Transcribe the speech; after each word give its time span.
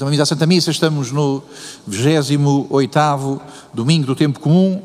Então, 0.00 0.08
a 0.08 0.24
Santa 0.24 0.46
Missa, 0.46 0.70
estamos 0.70 1.12
no 1.12 1.42
28 1.86 3.42
domingo 3.74 4.06
do 4.06 4.16
tempo 4.16 4.40
comum, 4.40 4.80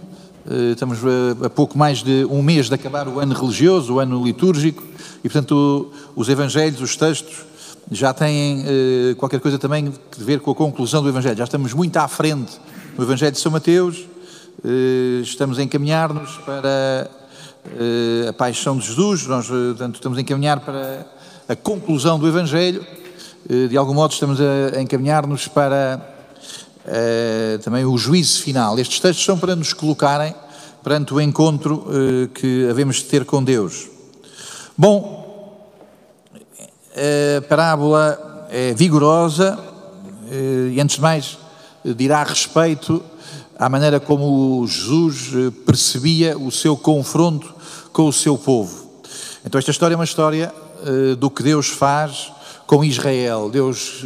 eh, 0.45 0.71
estamos 0.73 0.99
a, 1.41 1.49
pouco 1.49 1.77
mais 1.77 2.03
de 2.03 2.25
um 2.25 2.43
mês 2.43 2.67
de 2.67 2.75
acabar 2.75 3.07
o 3.07 3.21
ano 3.21 3.33
religioso, 3.33 3.93
o 3.93 3.99
ano 4.01 4.21
litúrgico, 4.21 4.83
e 5.23 5.29
portanto 5.29 5.89
os 6.17 6.27
evangelhos, 6.27 6.81
os 6.81 6.97
textos, 6.97 7.45
já 7.89 8.13
têm 8.13 8.65
eh, 8.67 9.15
qualquer 9.15 9.39
coisa 9.39 9.57
também 9.57 9.87
a 9.87 9.91
ver 10.21 10.41
com 10.41 10.51
a 10.51 10.55
conclusão 10.55 11.01
do 11.01 11.07
evangelho. 11.07 11.37
Já 11.37 11.45
estamos 11.45 11.71
muito 11.71 11.95
à 11.95 12.09
frente 12.09 12.59
no 12.97 13.05
evangelho 13.05 13.31
de 13.31 13.39
São 13.39 13.53
Mateus, 13.53 14.05
eh, 14.65 15.21
estamos 15.23 15.57
a 15.59 15.63
encaminhar-nos 15.63 16.39
para 16.39 17.09
a 18.27 18.33
paixão 18.33 18.77
de 18.77 18.85
Jesus, 18.85 19.25
nós 19.27 19.47
portanto, 19.47 19.95
estamos 19.95 20.17
a 20.17 20.21
encaminhar 20.21 20.59
para 20.59 21.07
a 21.47 21.55
conclusão 21.55 22.19
do 22.19 22.27
evangelho, 22.27 22.85
de 23.47 23.77
algum 23.77 23.93
modo 23.93 24.11
estamos 24.11 24.39
a 24.41 24.81
encaminhar-nos 24.81 25.47
para 25.47 26.01
uh, 26.85 27.59
também 27.59 27.85
o 27.85 27.95
juízo 27.95 28.41
final. 28.41 28.79
Estes 28.79 28.99
textos 28.99 29.23
são 29.23 29.37
para 29.37 29.55
nos 29.55 29.71
colocarem 29.71 30.33
perante 30.83 31.13
o 31.13 31.21
encontro 31.21 31.85
uh, 31.87 32.27
que 32.29 32.67
havemos 32.67 32.97
de 32.97 33.03
ter 33.03 33.23
com 33.23 33.43
Deus. 33.43 33.87
Bom, 34.75 35.55
a 36.91 37.41
parábola 37.47 38.47
é 38.49 38.73
vigorosa 38.73 39.59
uh, 39.59 40.69
e, 40.71 40.81
antes 40.81 40.95
de 40.95 41.01
mais, 41.03 41.37
dirá 41.83 42.23
respeito 42.23 43.03
à 43.59 43.69
maneira 43.69 43.99
como 43.99 44.65
Jesus 44.67 45.53
percebia 45.67 46.35
o 46.35 46.51
seu 46.51 46.75
confronto 46.75 47.53
com 47.93 48.07
o 48.07 48.13
seu 48.13 48.39
povo. 48.39 48.89
Então, 49.45 49.59
esta 49.59 49.69
história 49.69 49.93
é 49.93 49.97
uma 49.97 50.03
história 50.03 50.51
do 51.19 51.29
que 51.29 51.41
Deus 51.43 51.69
faz 51.69 52.31
com 52.67 52.83
Israel. 52.83 53.49
Deus 53.49 54.03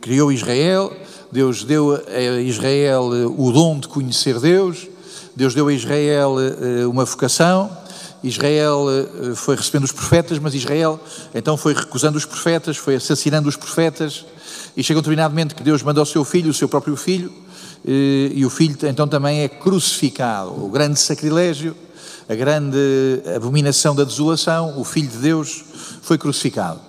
criou 0.00 0.32
Israel, 0.32 0.92
Deus 1.30 1.64
deu 1.64 1.94
a 1.94 2.40
Israel 2.40 3.10
eh, 3.14 3.26
o 3.26 3.52
dom 3.52 3.78
de 3.78 3.88
conhecer 3.88 4.40
Deus, 4.40 4.88
Deus 5.36 5.54
deu 5.54 5.68
a 5.68 5.72
Israel 5.72 6.36
eh, 6.40 6.86
uma 6.86 7.04
vocação, 7.04 7.70
Israel 8.24 8.86
eh, 8.88 9.34
foi 9.34 9.54
recebendo 9.54 9.84
os 9.84 9.92
profetas, 9.92 10.38
mas 10.38 10.54
Israel 10.54 10.98
então 11.34 11.56
foi 11.56 11.74
recusando 11.74 12.16
os 12.16 12.24
profetas, 12.24 12.78
foi 12.78 12.94
assassinando 12.94 13.48
os 13.48 13.56
profetas, 13.56 14.24
e 14.74 14.82
chega 14.82 14.98
um 14.98 15.02
determinado 15.02 15.34
momento 15.34 15.54
que 15.54 15.62
Deus 15.62 15.82
manda 15.82 16.00
o 16.00 16.06
seu 16.06 16.24
filho, 16.24 16.50
o 16.50 16.54
seu 16.54 16.68
próprio 16.68 16.96
filho, 16.96 17.30
e 17.84 18.44
o 18.44 18.50
filho 18.50 18.76
então 18.82 19.06
também 19.06 19.42
é 19.42 19.48
crucificado. 19.48 20.50
O 20.64 20.68
grande 20.68 20.98
sacrilégio, 20.98 21.76
a 22.28 22.34
grande 22.34 22.78
abominação 23.36 23.94
da 23.94 24.04
desolação, 24.04 24.78
o 24.78 24.84
filho 24.84 25.08
de 25.08 25.18
Deus 25.18 25.64
foi 26.02 26.16
crucificado. 26.18 26.87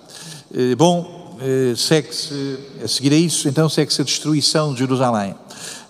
Bom, 0.76 1.20
eh, 1.42 1.74
segue-se, 1.74 2.58
a 2.84 2.88
seguir 2.88 3.12
a 3.14 3.16
isso, 3.16 3.48
então 3.48 3.66
segue-se 3.66 4.02
a 4.02 4.04
destruição 4.04 4.74
de 4.74 4.80
Jerusalém. 4.80 5.34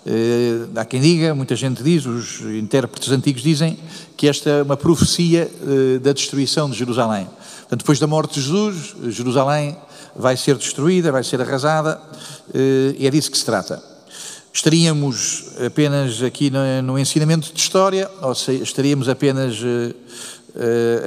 Eh, 0.05 0.67
há 0.75 0.85
quem 0.85 1.01
diga, 1.01 1.35
muita 1.35 1.57
gente 1.57 1.83
diz, 1.83 2.05
os 2.05 2.39
intérpretes 2.41 3.11
antigos 3.11 3.41
dizem, 3.41 3.77
que 4.15 4.29
esta 4.29 4.49
é 4.49 4.61
uma 4.63 4.77
profecia 4.77 5.51
eh, 5.61 5.99
da 5.99 6.13
destruição 6.13 6.69
de 6.69 6.77
Jerusalém. 6.77 7.25
Portanto, 7.25 7.79
depois 7.79 7.99
da 7.99 8.07
morte 8.07 8.35
de 8.35 8.41
Jesus, 8.41 8.95
Jerusalém 9.09 9.75
vai 10.15 10.37
ser 10.37 10.55
destruída, 10.55 11.11
vai 11.11 11.23
ser 11.23 11.41
arrasada, 11.41 12.01
e 12.53 13.07
é 13.07 13.09
disso 13.09 13.31
que 13.31 13.37
se 13.37 13.45
trata. 13.45 13.81
Estaríamos 14.53 15.45
apenas 15.65 16.21
aqui 16.21 16.51
no, 16.83 16.99
ensinamento 16.99 17.53
de 17.53 17.59
história, 17.59 18.11
ou 18.21 18.33
estaríamos 18.33 19.07
apenas 19.07 19.55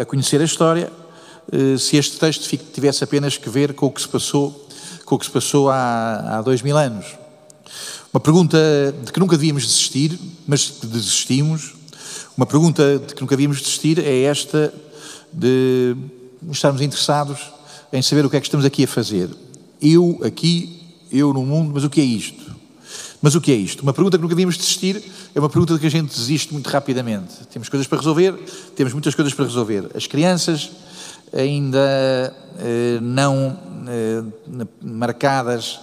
a 0.00 0.04
conhecer 0.06 0.40
a 0.40 0.44
história, 0.44 0.90
eh, 0.90 1.03
se 1.78 1.96
este 1.96 2.18
texto 2.18 2.48
tivesse 2.72 3.04
apenas 3.04 3.36
que 3.36 3.48
ver 3.48 3.74
com 3.74 3.86
o 3.86 3.90
que 3.90 4.00
se 4.00 4.08
passou, 4.08 4.68
com 5.04 5.14
o 5.14 5.18
que 5.18 5.26
se 5.26 5.30
passou 5.30 5.70
há, 5.70 6.38
há 6.38 6.42
dois 6.42 6.62
mil 6.62 6.76
anos. 6.76 7.06
Uma 8.12 8.20
pergunta 8.20 8.58
de 9.04 9.12
que 9.12 9.18
nunca 9.18 9.36
devíamos 9.36 9.64
desistir, 9.66 10.18
mas 10.46 10.70
desistimos. 10.82 11.74
Uma 12.36 12.46
pergunta 12.46 12.98
de 12.98 13.14
que 13.14 13.20
nunca 13.20 13.36
devíamos 13.36 13.60
desistir 13.60 13.98
é 13.98 14.22
esta 14.22 14.72
de 15.32 15.96
estarmos 16.50 16.80
interessados 16.80 17.40
em 17.92 18.00
saber 18.02 18.24
o 18.24 18.30
que 18.30 18.36
é 18.36 18.40
que 18.40 18.46
estamos 18.46 18.64
aqui 18.64 18.84
a 18.84 18.88
fazer. 18.88 19.28
Eu 19.80 20.20
aqui, 20.24 20.80
eu 21.10 21.32
no 21.32 21.44
mundo, 21.44 21.72
mas 21.74 21.84
o 21.84 21.90
que 21.90 22.00
é 22.00 22.04
isto? 22.04 22.54
Mas 23.20 23.34
o 23.34 23.40
que 23.40 23.50
é 23.50 23.54
isto? 23.54 23.82
Uma 23.82 23.92
pergunta 23.92 24.16
que 24.18 24.22
nunca 24.22 24.34
devíamos 24.34 24.56
desistir 24.56 25.02
é 25.34 25.40
uma 25.40 25.48
pergunta 25.48 25.74
de 25.74 25.80
que 25.80 25.86
a 25.86 25.90
gente 25.90 26.14
desiste 26.14 26.52
muito 26.52 26.68
rapidamente. 26.68 27.34
Temos 27.50 27.68
coisas 27.68 27.86
para 27.86 27.98
resolver, 27.98 28.34
temos 28.76 28.92
muitas 28.92 29.14
coisas 29.14 29.32
para 29.32 29.46
resolver. 29.46 29.90
As 29.94 30.06
crianças 30.06 30.70
ainda 31.32 32.34
eh, 32.58 32.98
não 33.00 33.58
eh, 33.88 34.22
marcadas 34.82 35.80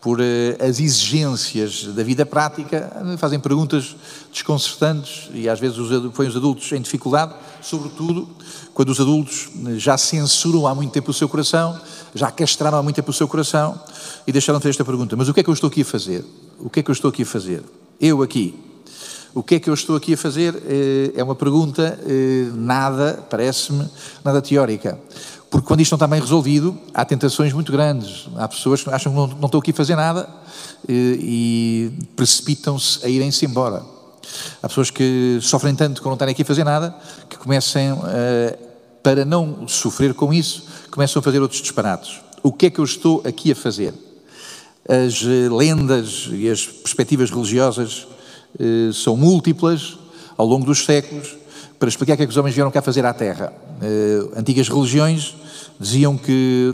por 0.00 0.20
eh, 0.20 0.56
as 0.60 0.80
exigências 0.80 1.84
da 1.94 2.02
vida 2.02 2.26
prática, 2.26 2.90
fazem 3.18 3.40
perguntas 3.40 3.96
desconcertantes 4.32 5.30
e 5.32 5.48
às 5.48 5.58
vezes 5.58 5.78
põem 6.14 6.28
os 6.28 6.36
adultos 6.36 6.70
em 6.72 6.80
dificuldade, 6.80 7.34
sobretudo 7.62 8.28
quando 8.74 8.90
os 8.90 9.00
adultos 9.00 9.48
já 9.76 9.96
censuram 9.96 10.66
há 10.66 10.74
muito 10.74 10.92
tempo 10.92 11.10
o 11.10 11.14
seu 11.14 11.28
coração, 11.28 11.78
já 12.14 12.30
castraram 12.30 12.78
há 12.78 12.82
muito 12.82 12.96
tempo 12.96 13.10
o 13.10 13.14
seu 13.14 13.28
coração 13.28 13.80
e 14.26 14.32
deixaram 14.32 14.58
de 14.58 14.64
ter 14.64 14.70
esta 14.70 14.84
pergunta: 14.84 15.16
mas 15.16 15.28
o 15.28 15.34
que 15.34 15.40
é 15.40 15.42
que 15.42 15.50
eu 15.50 15.54
estou 15.54 15.68
aqui 15.68 15.82
a 15.82 15.84
fazer? 15.84 16.24
O 16.58 16.68
que 16.68 16.80
é 16.80 16.82
que 16.82 16.90
eu 16.90 16.92
estou 16.92 17.08
aqui 17.08 17.22
a 17.22 17.26
fazer? 17.26 17.62
Eu 18.00 18.22
aqui, 18.22 18.54
o 19.34 19.42
que 19.42 19.56
é 19.56 19.60
que 19.60 19.68
eu 19.68 19.74
estou 19.74 19.96
aqui 19.96 20.14
a 20.14 20.16
fazer? 20.16 20.54
Eh, 20.64 21.12
é 21.16 21.24
uma 21.24 21.34
pergunta 21.34 21.98
eh, 22.06 22.50
nada, 22.54 23.18
parece-me, 23.28 23.84
nada 24.24 24.40
teórica. 24.40 24.96
Porque 25.50 25.66
quando 25.66 25.80
isto 25.80 25.90
não 25.90 25.96
está 25.96 26.06
bem 26.06 26.20
resolvido, 26.20 26.78
há 26.94 27.04
tentações 27.04 27.52
muito 27.52 27.72
grandes. 27.72 28.28
Há 28.36 28.46
pessoas 28.46 28.84
que 28.84 28.90
acham 28.90 29.12
que 29.12 29.18
não, 29.18 29.26
não 29.26 29.46
estou 29.46 29.60
aqui 29.60 29.72
a 29.72 29.74
fazer 29.74 29.96
nada 29.96 30.28
eh, 30.88 31.18
e 31.18 31.92
precipitam-se 32.14 33.04
a 33.04 33.08
irem-se 33.08 33.44
embora. 33.44 33.82
Há 34.62 34.68
pessoas 34.68 34.90
que 34.90 35.38
sofrem 35.42 35.74
tanto 35.74 36.00
com 36.00 36.08
não 36.08 36.14
estarem 36.14 36.32
aqui 36.32 36.42
a 36.42 36.46
fazer 36.46 36.64
nada, 36.64 36.94
que 37.28 37.36
começam, 37.36 38.02
para 39.02 39.24
não 39.24 39.68
sofrer 39.68 40.14
com 40.14 40.32
isso, 40.32 40.64
começam 40.90 41.20
a 41.20 41.22
fazer 41.22 41.40
outros 41.42 41.60
disparates. 41.60 42.20
O 42.42 42.50
que 42.50 42.66
é 42.66 42.70
que 42.70 42.78
eu 42.78 42.84
estou 42.84 43.22
aqui 43.24 43.52
a 43.52 43.54
fazer? 43.54 43.92
As 44.88 45.20
lendas 45.22 46.28
e 46.32 46.48
as 46.48 46.66
perspectivas 46.66 47.30
religiosas 47.30 48.06
eh, 48.58 48.90
são 48.92 49.16
múltiplas 49.16 49.98
ao 50.36 50.46
longo 50.46 50.64
dos 50.64 50.84
séculos 50.84 51.36
para 51.78 51.88
explicar 51.88 52.14
o 52.14 52.16
que 52.16 52.22
é 52.22 52.26
que 52.26 52.30
os 52.30 52.36
homens 52.36 52.54
vieram 52.54 52.70
cá 52.70 52.80
fazer 52.80 53.04
à 53.04 53.12
Terra. 53.12 53.52
Eh, 53.82 54.38
antigas 54.38 54.68
religiões 54.68 55.34
diziam 55.78 56.16
que 56.16 56.72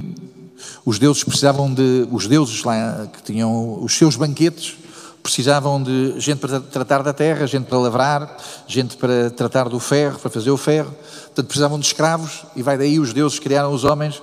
os 0.84 0.98
deuses 0.98 1.24
precisavam 1.24 1.72
de, 1.72 2.06
os 2.10 2.26
deuses 2.26 2.62
lá 2.64 3.08
que 3.12 3.22
tinham 3.22 3.82
os 3.82 3.96
seus 3.96 4.16
banquetes, 4.16 4.76
precisavam 5.22 5.82
de 5.82 6.18
gente 6.18 6.38
para 6.38 6.60
tratar 6.60 7.02
da 7.02 7.12
terra, 7.12 7.46
gente 7.46 7.66
para 7.66 7.78
lavrar, 7.78 8.36
gente 8.66 8.96
para 8.96 9.30
tratar 9.30 9.68
do 9.68 9.78
ferro, 9.78 10.18
para 10.18 10.30
fazer 10.30 10.50
o 10.50 10.56
ferro. 10.56 10.90
Portanto, 11.26 11.46
precisavam 11.46 11.78
de 11.78 11.86
escravos 11.86 12.44
e 12.56 12.62
vai 12.62 12.78
daí 12.78 12.98
os 12.98 13.12
deuses 13.12 13.38
criaram 13.38 13.72
os 13.72 13.84
homens 13.84 14.22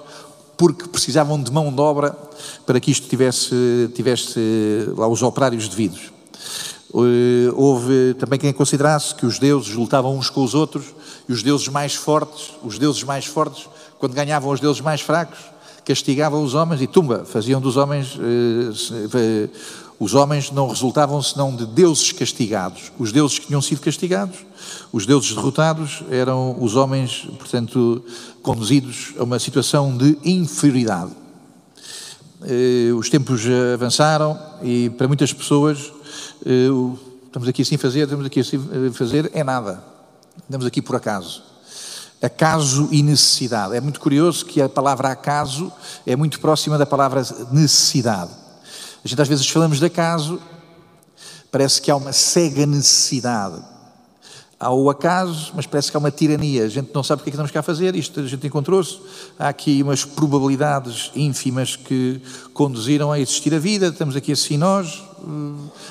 porque 0.58 0.88
precisavam 0.88 1.42
de 1.42 1.52
mão 1.52 1.72
de 1.72 1.80
obra 1.80 2.16
para 2.66 2.80
que 2.80 2.90
isto 2.90 3.08
tivesse, 3.08 3.92
tivesse 3.94 4.40
lá 4.98 5.08
os 5.08 5.22
operários 5.22 5.68
devidos. 5.68 6.12
Eh, 6.94 7.52
houve 7.54 8.14
também 8.14 8.40
quem 8.40 8.54
considerasse 8.54 9.14
que 9.14 9.26
os 9.26 9.40
deuses 9.40 9.74
lutavam 9.76 10.18
uns 10.18 10.30
com 10.30 10.44
os 10.44 10.54
outros 10.54 10.86
e 11.28 11.34
os 11.34 11.44
deuses 11.44 11.68
mais 11.68 11.96
fortes, 11.96 12.52
os 12.64 12.80
deuses 12.80 13.04
mais 13.04 13.26
fortes, 13.26 13.68
quando 14.00 14.14
ganhavam 14.14 14.52
os 14.52 14.60
deuses 14.60 14.82
mais 14.82 15.02
fracos, 15.02 15.40
castigavam 15.84 16.44
os 16.44 16.54
homens 16.54 16.82
e 16.82 16.88
tumba, 16.88 17.26
faziam 17.26 17.60
dos 17.60 17.76
homens, 17.76 18.18
eh, 18.20 19.50
os 20.00 20.14
homens 20.14 20.52
não 20.52 20.68
resultavam 20.68 21.22
senão 21.22 21.56
de 21.56 21.66
deuses 21.66 22.12
castigados. 22.12 22.92
Os 23.00 23.12
deuses 23.12 23.40
que 23.40 23.48
tinham 23.48 23.62
sido 23.62 23.82
castigados, 23.82 24.38
os 24.92 25.06
deuses 25.06 25.34
derrotados, 25.34 26.04
eram 26.10 26.56
os 26.62 26.76
homens, 26.76 27.28
portanto, 27.38 28.04
conduzidos 28.42 29.14
a 29.20 29.24
uma 29.24 29.40
situação 29.40 29.98
de 29.98 30.18
inferioridade. 30.24 31.12
Eh, 32.44 32.94
os 32.94 33.10
tempos 33.10 33.42
avançaram 33.74 34.40
e 34.62 34.90
para 34.92 35.08
muitas 35.08 35.34
pessoas 35.34 35.97
eh, 36.46 36.70
estamos 37.26 37.48
aqui 37.48 37.62
assim 37.62 37.78
fazer, 37.78 38.04
estamos 38.04 38.26
aqui 38.26 38.40
assim 38.40 38.58
a 38.58 38.94
fazer, 38.94 39.32
é 39.34 39.44
nada. 39.44 39.84
Andamos 40.48 40.66
aqui 40.66 40.82
por 40.82 40.96
acaso. 40.96 41.44
Acaso 42.22 42.90
e 42.92 43.04
necessidade. 43.04 43.76
É 43.76 43.82
muito 43.82 44.00
curioso 44.00 44.46
que 44.46 44.62
a 44.62 44.68
palavra 44.68 45.10
acaso 45.10 45.72
é 46.06 46.16
muito 46.16 46.40
próxima 46.40 46.78
da 46.78 46.86
palavra 46.86 47.22
necessidade. 47.52 48.32
A 49.04 49.08
gente 49.08 49.22
às 49.22 49.28
vezes 49.28 49.48
falamos 49.48 49.80
de 49.80 49.86
acaso, 49.86 50.42
parece 51.52 51.82
que 51.82 51.92
há 51.92 51.96
uma 51.96 52.12
cega 52.12 52.66
necessidade. 52.66 53.62
Há 54.60 54.74
o 54.74 54.90
acaso, 54.90 55.52
mas 55.56 55.68
parece 55.68 55.92
que 55.92 55.98
há 55.98 56.00
uma 56.00 56.10
tirania. 56.10 56.66
A 56.66 56.68
gente 56.68 56.90
não 56.92 57.04
sabe 57.04 57.22
o 57.22 57.24
que 57.24 57.30
é 57.30 57.32
que 57.32 57.36
estamos 57.36 57.52
cá 57.52 57.60
a 57.60 57.64
fazer, 57.64 57.96
isto 57.96 58.20
a 58.20 58.26
gente 58.26 58.48
encontrou-se. 58.48 59.00
Há 59.38 59.50
aqui 59.50 59.84
umas 59.84 60.04
probabilidades 60.04 61.12
ínfimas 61.16 61.76
que 61.76 62.20
conduziram 62.56 63.12
a 63.12 63.20
existir 63.20 63.54
a 63.54 63.60
vida. 63.60 63.90
Estamos 63.90 64.16
aqui 64.16 64.32
assim 64.32 64.58
nós, 64.58 65.04
eh, 65.04 65.07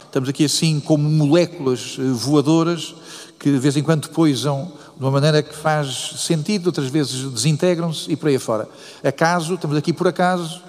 estamos 0.04 0.28
aqui 0.28 0.44
assim 0.44 0.80
como 0.80 1.08
moléculas 1.08 1.96
eh, 1.98 2.02
voadoras 2.02 2.94
que 3.38 3.50
de 3.50 3.58
vez 3.58 3.76
em 3.76 3.82
quando 3.82 4.08
poisam 4.10 4.72
de 4.96 5.02
uma 5.02 5.10
maneira 5.10 5.42
que 5.42 5.54
faz 5.54 6.14
sentido, 6.18 6.68
outras 6.68 6.88
vezes 6.88 7.30
desintegram-se 7.30 8.10
e 8.10 8.16
por 8.16 8.28
aí 8.28 8.36
afora. 8.36 8.66
Acaso, 9.04 9.54
estamos 9.54 9.76
aqui 9.76 9.92
por 9.92 10.08
acaso 10.08 10.62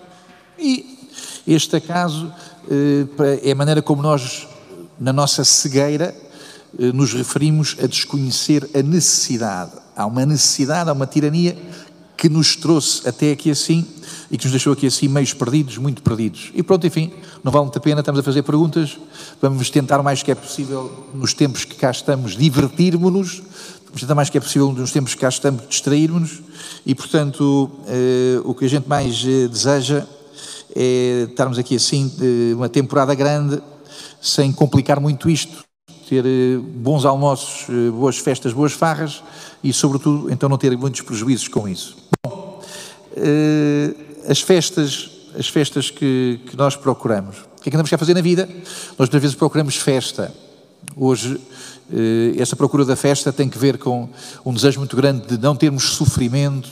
e, 0.59 0.97
Este 1.47 1.77
acaso 1.77 2.31
é 3.41 3.51
a 3.51 3.55
maneira 3.55 3.81
como 3.81 4.01
nós, 4.01 4.45
na 4.99 5.13
nossa 5.13 5.45
cegueira, 5.45 6.13
nos 6.93 7.13
referimos 7.13 7.77
a 7.81 7.87
desconhecer 7.87 8.69
a 8.75 8.81
necessidade. 8.81 9.71
Há 9.95 10.05
uma 10.05 10.25
necessidade, 10.25 10.89
há 10.89 10.93
uma 10.93 11.07
tirania 11.07 11.57
que 12.17 12.27
nos 12.27 12.55
trouxe 12.55 13.07
até 13.07 13.31
aqui 13.31 13.51
assim 13.51 13.85
e 14.31 14.37
que 14.37 14.45
nos 14.45 14.51
deixou 14.51 14.73
aqui 14.73 14.87
assim 14.87 15.07
meios 15.07 15.33
perdidos, 15.33 15.77
muito 15.77 16.01
perdidos. 16.01 16.51
E 16.53 16.63
pronto, 16.63 16.85
enfim, 16.85 17.11
não 17.43 17.51
vale 17.51 17.65
muito 17.65 17.77
a 17.77 17.81
pena, 17.81 17.99
estamos 17.99 18.19
a 18.19 18.23
fazer 18.23 18.41
perguntas, 18.43 18.97
vamos 19.41 19.69
tentar 19.69 20.01
mais 20.01 20.23
que 20.23 20.31
é 20.31 20.35
possível, 20.35 20.91
nos 21.13 21.33
tempos 21.33 21.63
que 21.63 21.75
cá 21.75 21.91
estamos, 21.91 22.35
divertirmos-nos, 22.35 23.43
vamos 23.85 24.01
tentar 24.01 24.15
mais 24.15 24.29
que 24.29 24.37
é 24.37 24.41
possível, 24.41 24.71
nos 24.71 24.91
tempos 24.91 25.13
que 25.13 25.21
cá 25.21 25.29
estamos, 25.29 25.63
distrairmos-nos, 25.69 26.41
e 26.85 26.95
portanto, 26.95 27.69
eh, 27.87 28.41
o 28.43 28.53
que 28.53 28.65
a 28.65 28.69
gente 28.69 28.89
mais 28.89 29.23
eh, 29.23 29.47
deseja 29.47 30.05
é 30.75 31.27
estarmos 31.29 31.57
aqui 31.57 31.75
assim, 31.75 32.11
uma 32.55 32.67
temporada 32.67 33.13
grande, 33.15 33.61
sem 34.21 34.51
complicar 34.51 34.99
muito 34.99 35.29
isto, 35.29 35.67
ter 36.07 36.25
eh, 36.25 36.57
bons 36.57 37.05
almoços, 37.05 37.67
eh, 37.69 37.91
boas 37.91 38.17
festas, 38.17 38.53
boas 38.53 38.71
farras, 38.71 39.21
e 39.63 39.73
sobretudo, 39.73 40.31
então 40.31 40.47
não 40.47 40.57
ter 40.57 40.75
muitos 40.77 41.01
prejuízos 41.01 41.47
com 41.47 41.67
isso. 41.67 41.97
Bom, 42.25 42.61
eh, 43.15 43.93
as 44.27 44.41
festas, 44.41 45.09
as 45.37 45.47
festas 45.47 45.89
que, 45.89 46.39
que 46.45 46.57
nós 46.57 46.75
procuramos. 46.75 47.37
O 47.57 47.61
que 47.61 47.69
é 47.69 47.71
que 47.71 47.75
andamos 47.75 47.91
a 47.91 47.97
fazer 47.97 48.13
na 48.13 48.21
vida? 48.21 48.47
Nós 48.91 49.07
muitas 49.07 49.21
vezes 49.21 49.35
procuramos 49.35 49.75
festa. 49.77 50.33
Hoje, 50.95 51.39
eh, 51.91 52.35
essa 52.37 52.55
procura 52.55 52.85
da 52.85 52.95
festa 52.95 53.31
tem 53.33 53.49
que 53.49 53.57
ver 53.57 53.77
com 53.77 54.09
um 54.45 54.53
desejo 54.53 54.79
muito 54.79 54.95
grande 54.95 55.25
de 55.25 55.37
não 55.37 55.55
termos 55.55 55.83
sofrimento, 55.95 56.69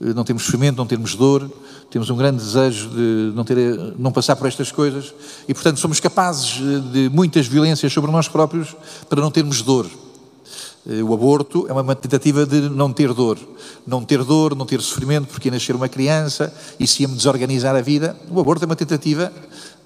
eh, 0.00 0.12
não 0.12 0.24
termos 0.24 0.44
sofrimento, 0.44 0.76
não 0.76 0.86
termos 0.86 1.14
dor, 1.14 1.50
temos 1.90 2.10
um 2.10 2.16
grande 2.16 2.42
desejo 2.42 2.88
de 2.90 3.32
não, 3.34 3.44
ter, 3.44 3.56
não 3.96 4.10
passar 4.10 4.34
por 4.34 4.48
estas 4.48 4.72
coisas 4.72 5.14
e, 5.46 5.54
portanto, 5.54 5.78
somos 5.78 6.00
capazes 6.00 6.60
de 6.92 7.08
muitas 7.08 7.46
violências 7.46 7.92
sobre 7.92 8.10
nós 8.10 8.26
próprios 8.26 8.74
para 9.08 9.20
não 9.20 9.30
termos 9.30 9.62
dor. 9.62 9.86
Eh, 10.88 11.02
o 11.02 11.12
aborto 11.12 11.66
é 11.68 11.72
uma 11.72 11.94
tentativa 11.96 12.46
de 12.46 12.68
não 12.68 12.92
ter 12.92 13.12
dor. 13.12 13.38
Não 13.86 14.04
ter 14.04 14.22
dor, 14.22 14.54
não 14.54 14.64
ter 14.64 14.80
sofrimento, 14.80 15.26
porque 15.28 15.48
ia 15.48 15.52
nascer 15.52 15.74
uma 15.74 15.88
criança 15.88 16.52
e 16.78 16.86
se 16.86 17.02
ia-me 17.02 17.16
desorganizar 17.16 17.74
a 17.74 17.80
vida. 17.80 18.16
O 18.30 18.40
aborto 18.40 18.64
é 18.64 18.66
uma 18.66 18.76
tentativa 18.76 19.32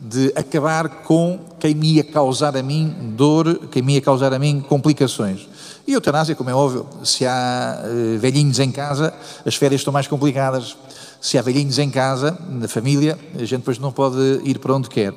de 0.00 0.32
acabar 0.34 0.88
com 1.02 1.38
quem 1.58 1.74
me 1.74 1.94
ia 1.94 2.04
causar 2.04 2.56
a 2.56 2.62
mim 2.62 2.94
dor, 3.16 3.68
quem 3.70 3.82
me 3.82 3.94
ia 3.94 4.00
causar 4.00 4.32
a 4.32 4.38
mim 4.38 4.64
complicações. 4.66 5.46
E 5.86 5.92
a 5.92 5.94
eutanásia, 5.94 6.34
como 6.34 6.48
é 6.48 6.54
óbvio, 6.54 6.86
se 7.04 7.26
há 7.26 7.82
uh, 7.82 8.18
velhinhos 8.18 8.58
em 8.58 8.70
casa, 8.70 9.12
as 9.44 9.54
férias 9.54 9.80
estão 9.80 9.92
mais 9.92 10.06
complicadas. 10.06 10.76
Se 11.20 11.36
há 11.36 11.42
velhinhos 11.42 11.78
em 11.78 11.90
casa, 11.90 12.38
na 12.48 12.66
família, 12.66 13.18
a 13.34 13.40
gente 13.40 13.58
depois 13.58 13.78
não 13.78 13.92
pode 13.92 14.40
ir 14.44 14.58
para 14.58 14.74
onde 14.74 14.88
quer. 14.88 15.12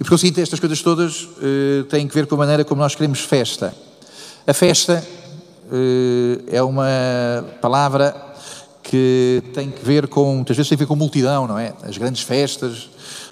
E 0.00 0.04
por 0.04 0.10
conseguinte, 0.10 0.40
estas 0.40 0.58
coisas 0.58 0.80
todas 0.82 1.22
uh, 1.22 1.84
têm 1.88 2.08
que 2.08 2.14
ver 2.14 2.26
com 2.26 2.34
a 2.34 2.38
maneira 2.38 2.64
como 2.64 2.80
nós 2.80 2.94
queremos 2.94 3.20
festa. 3.20 3.72
A 4.48 4.54
festa 4.54 5.06
uh, 5.70 6.42
é 6.50 6.62
uma 6.62 6.86
palavra 7.60 8.16
que 8.82 9.42
tem 9.52 9.70
que 9.70 9.84
ver 9.84 10.08
com, 10.08 10.36
muitas 10.36 10.56
vezes 10.56 10.70
tem 10.70 10.76
a 10.76 10.78
ver 10.78 10.86
com 10.86 10.96
multidão, 10.96 11.46
não 11.46 11.58
é? 11.58 11.74
As 11.82 11.98
grandes 11.98 12.22
festas, 12.22 12.88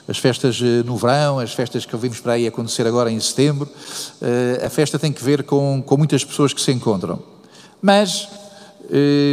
as 0.06 0.18
festas 0.18 0.60
eh, 0.60 0.82
no 0.84 0.94
verão, 0.98 1.38
as 1.38 1.54
festas 1.54 1.86
que 1.86 1.94
ouvimos 1.96 2.20
para 2.20 2.34
aí 2.34 2.46
acontecer 2.46 2.86
agora 2.86 3.10
em 3.10 3.18
setembro, 3.18 3.66
uh, 3.66 4.66
a 4.66 4.68
festa 4.68 4.98
tem 4.98 5.10
que 5.10 5.24
ver 5.24 5.44
com, 5.44 5.82
com 5.86 5.96
muitas 5.96 6.22
pessoas 6.22 6.52
que 6.52 6.60
se 6.60 6.70
encontram. 6.70 7.18
Mas, 7.80 8.28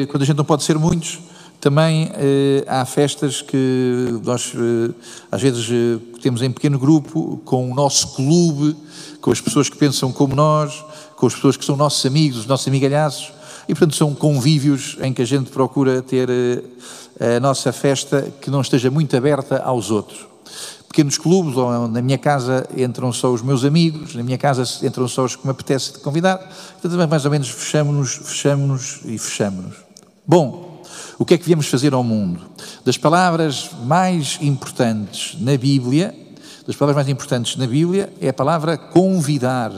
quando 0.09 0.23
a 0.23 0.25
gente 0.25 0.37
não 0.37 0.45
pode 0.45 0.63
ser 0.63 0.77
muitos, 0.77 1.19
também 1.59 2.11
há 2.67 2.85
festas 2.85 3.41
que 3.41 4.19
nós, 4.23 4.53
às 5.31 5.41
vezes, 5.41 5.67
temos 6.21 6.41
em 6.41 6.51
pequeno 6.51 6.77
grupo, 6.77 7.41
com 7.45 7.71
o 7.71 7.73
nosso 7.73 8.15
clube, 8.15 8.75
com 9.21 9.31
as 9.31 9.41
pessoas 9.41 9.69
que 9.69 9.77
pensam 9.77 10.11
como 10.11 10.35
nós, 10.35 10.83
com 11.15 11.27
as 11.27 11.33
pessoas 11.35 11.57
que 11.57 11.65
são 11.65 11.75
nossos 11.75 12.05
amigos, 12.05 12.39
os 12.39 12.45
nossos 12.45 12.67
amigalhaços, 12.67 13.31
e 13.67 13.73
portanto 13.73 13.95
são 13.95 14.13
convívios 14.13 14.97
em 15.01 15.13
que 15.13 15.21
a 15.21 15.25
gente 15.25 15.49
procura 15.49 16.01
ter 16.01 16.29
eh, 17.19 17.37
a 17.37 17.39
nossa 17.39 17.71
festa 17.71 18.33
que 18.41 18.49
não 18.49 18.61
esteja 18.61 18.91
muito 18.91 19.15
aberta 19.15 19.59
aos 19.59 19.91
outros. 19.91 20.27
Pequenos 20.87 21.17
clubes, 21.17 21.55
ou 21.57 21.87
na 21.87 22.01
minha 22.01 22.17
casa 22.17 22.67
entram 22.77 23.11
só 23.11 23.31
os 23.31 23.41
meus 23.41 23.63
amigos, 23.63 24.13
na 24.13 24.21
minha 24.21 24.37
casa 24.37 24.63
entram 24.85 25.07
só 25.07 25.25
os 25.25 25.35
que 25.35 25.45
me 25.45 25.51
apetece 25.51 25.93
convidar, 25.99 26.37
portanto 26.81 27.09
mais 27.09 27.25
ou 27.25 27.31
menos 27.31 27.49
fechamos-nos, 27.49 28.13
fechamos-nos 28.13 28.99
e 29.05 29.17
fechamos-nos. 29.17 29.75
Bom, 30.25 30.83
o 31.17 31.25
que 31.25 31.33
é 31.33 31.37
que 31.37 31.45
viemos 31.45 31.67
fazer 31.67 31.93
ao 31.93 32.03
mundo? 32.03 32.41
Das 32.85 32.97
palavras 32.97 33.71
mais 33.85 34.37
importantes 34.41 35.35
na 35.39 35.57
Bíblia, 35.57 36.13
das 36.67 36.75
palavras 36.75 36.95
mais 36.95 37.09
importantes 37.09 37.55
na 37.55 37.67
Bíblia 37.67 38.13
é 38.21 38.29
a 38.29 38.33
palavra 38.33 38.77
convidar. 38.77 39.71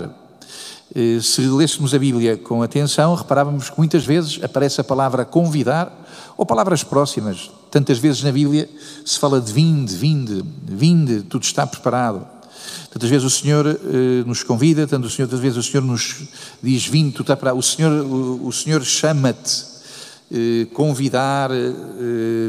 Eh, 0.95 1.19
se 1.21 1.41
lêssemos 1.41 1.93
a 1.93 1.99
Bíblia 1.99 2.37
com 2.37 2.63
atenção, 2.63 3.15
reparávamos 3.15 3.69
que 3.69 3.77
muitas 3.77 4.05
vezes 4.05 4.39
aparece 4.41 4.79
a 4.79 4.83
palavra 4.83 5.25
convidar 5.25 5.91
ou 6.37 6.45
palavras 6.45 6.85
próximas. 6.85 7.51
Tantas 7.69 7.97
vezes 7.97 8.23
na 8.23 8.31
Bíblia 8.31 8.69
se 9.03 9.19
fala 9.19 9.41
de 9.41 9.51
vinde, 9.51 9.93
vinde, 9.93 10.41
vinde, 10.63 11.21
tudo 11.23 11.43
está 11.43 11.67
preparado. 11.67 12.25
Tantas 12.89 13.09
vezes 13.09 13.25
o 13.25 13.29
Senhor 13.29 13.67
eh, 13.67 14.23
nos 14.25 14.41
convida, 14.41 14.87
tantas 14.87 15.13
vezes 15.15 15.57
o 15.57 15.63
Senhor 15.63 15.83
nos 15.83 16.15
diz 16.63 16.85
vinde, 16.85 17.11
tudo 17.11 17.23
está 17.23 17.35
preparado. 17.35 17.59
O 17.59 17.63
Senhor, 17.63 17.91
o, 17.91 18.47
o 18.47 18.51
Senhor 18.53 18.81
chama-te. 18.81 19.75
Eh, 20.31 20.65
convidar, 20.73 21.51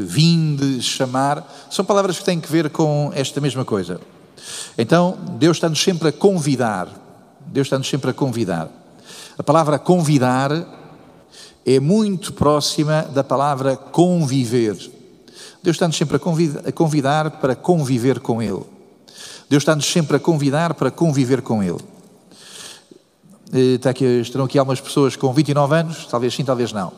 vinde, 0.07 0.81
chamar, 0.81 1.47
são 1.69 1.85
palavras 1.85 2.17
que 2.17 2.25
têm 2.25 2.39
que 2.39 2.51
ver 2.51 2.71
com 2.71 3.11
esta 3.13 3.39
mesma 3.39 3.63
coisa. 3.63 4.01
Então, 4.75 5.15
Deus 5.37 5.57
está-nos 5.57 5.79
sempre 5.79 6.07
a 6.07 6.11
convidar 6.11 7.06
Deus 7.47 7.67
está-nos 7.67 7.87
sempre 7.87 8.11
a 8.11 8.13
convidar. 8.13 8.69
A 9.37 9.43
palavra 9.43 9.79
convidar 9.79 10.51
é 11.65 11.79
muito 11.79 12.33
próxima 12.33 13.03
da 13.03 13.23
palavra 13.23 13.75
conviver. 13.75 14.75
Deus 15.61 15.75
está-nos 15.75 15.97
sempre 15.97 16.17
a 16.17 16.71
convidar 16.71 17.31
para 17.31 17.55
conviver 17.55 18.19
com 18.19 18.41
Ele. 18.41 18.63
Deus 19.49 19.61
está-nos 19.61 19.85
sempre 19.85 20.17
a 20.17 20.19
convidar 20.19 20.73
para 20.73 20.91
conviver 20.91 21.41
com 21.41 21.61
Ele. 21.63 21.79
Eh, 23.53 23.75
está 23.75 23.91
aqui, 23.91 24.05
estarão 24.05 24.45
aqui 24.45 24.57
algumas 24.57 24.81
pessoas 24.81 25.15
com 25.15 25.31
29 25.33 25.75
anos, 25.75 26.07
talvez 26.07 26.33
sim, 26.33 26.43
talvez 26.43 26.71
não. 26.73 26.91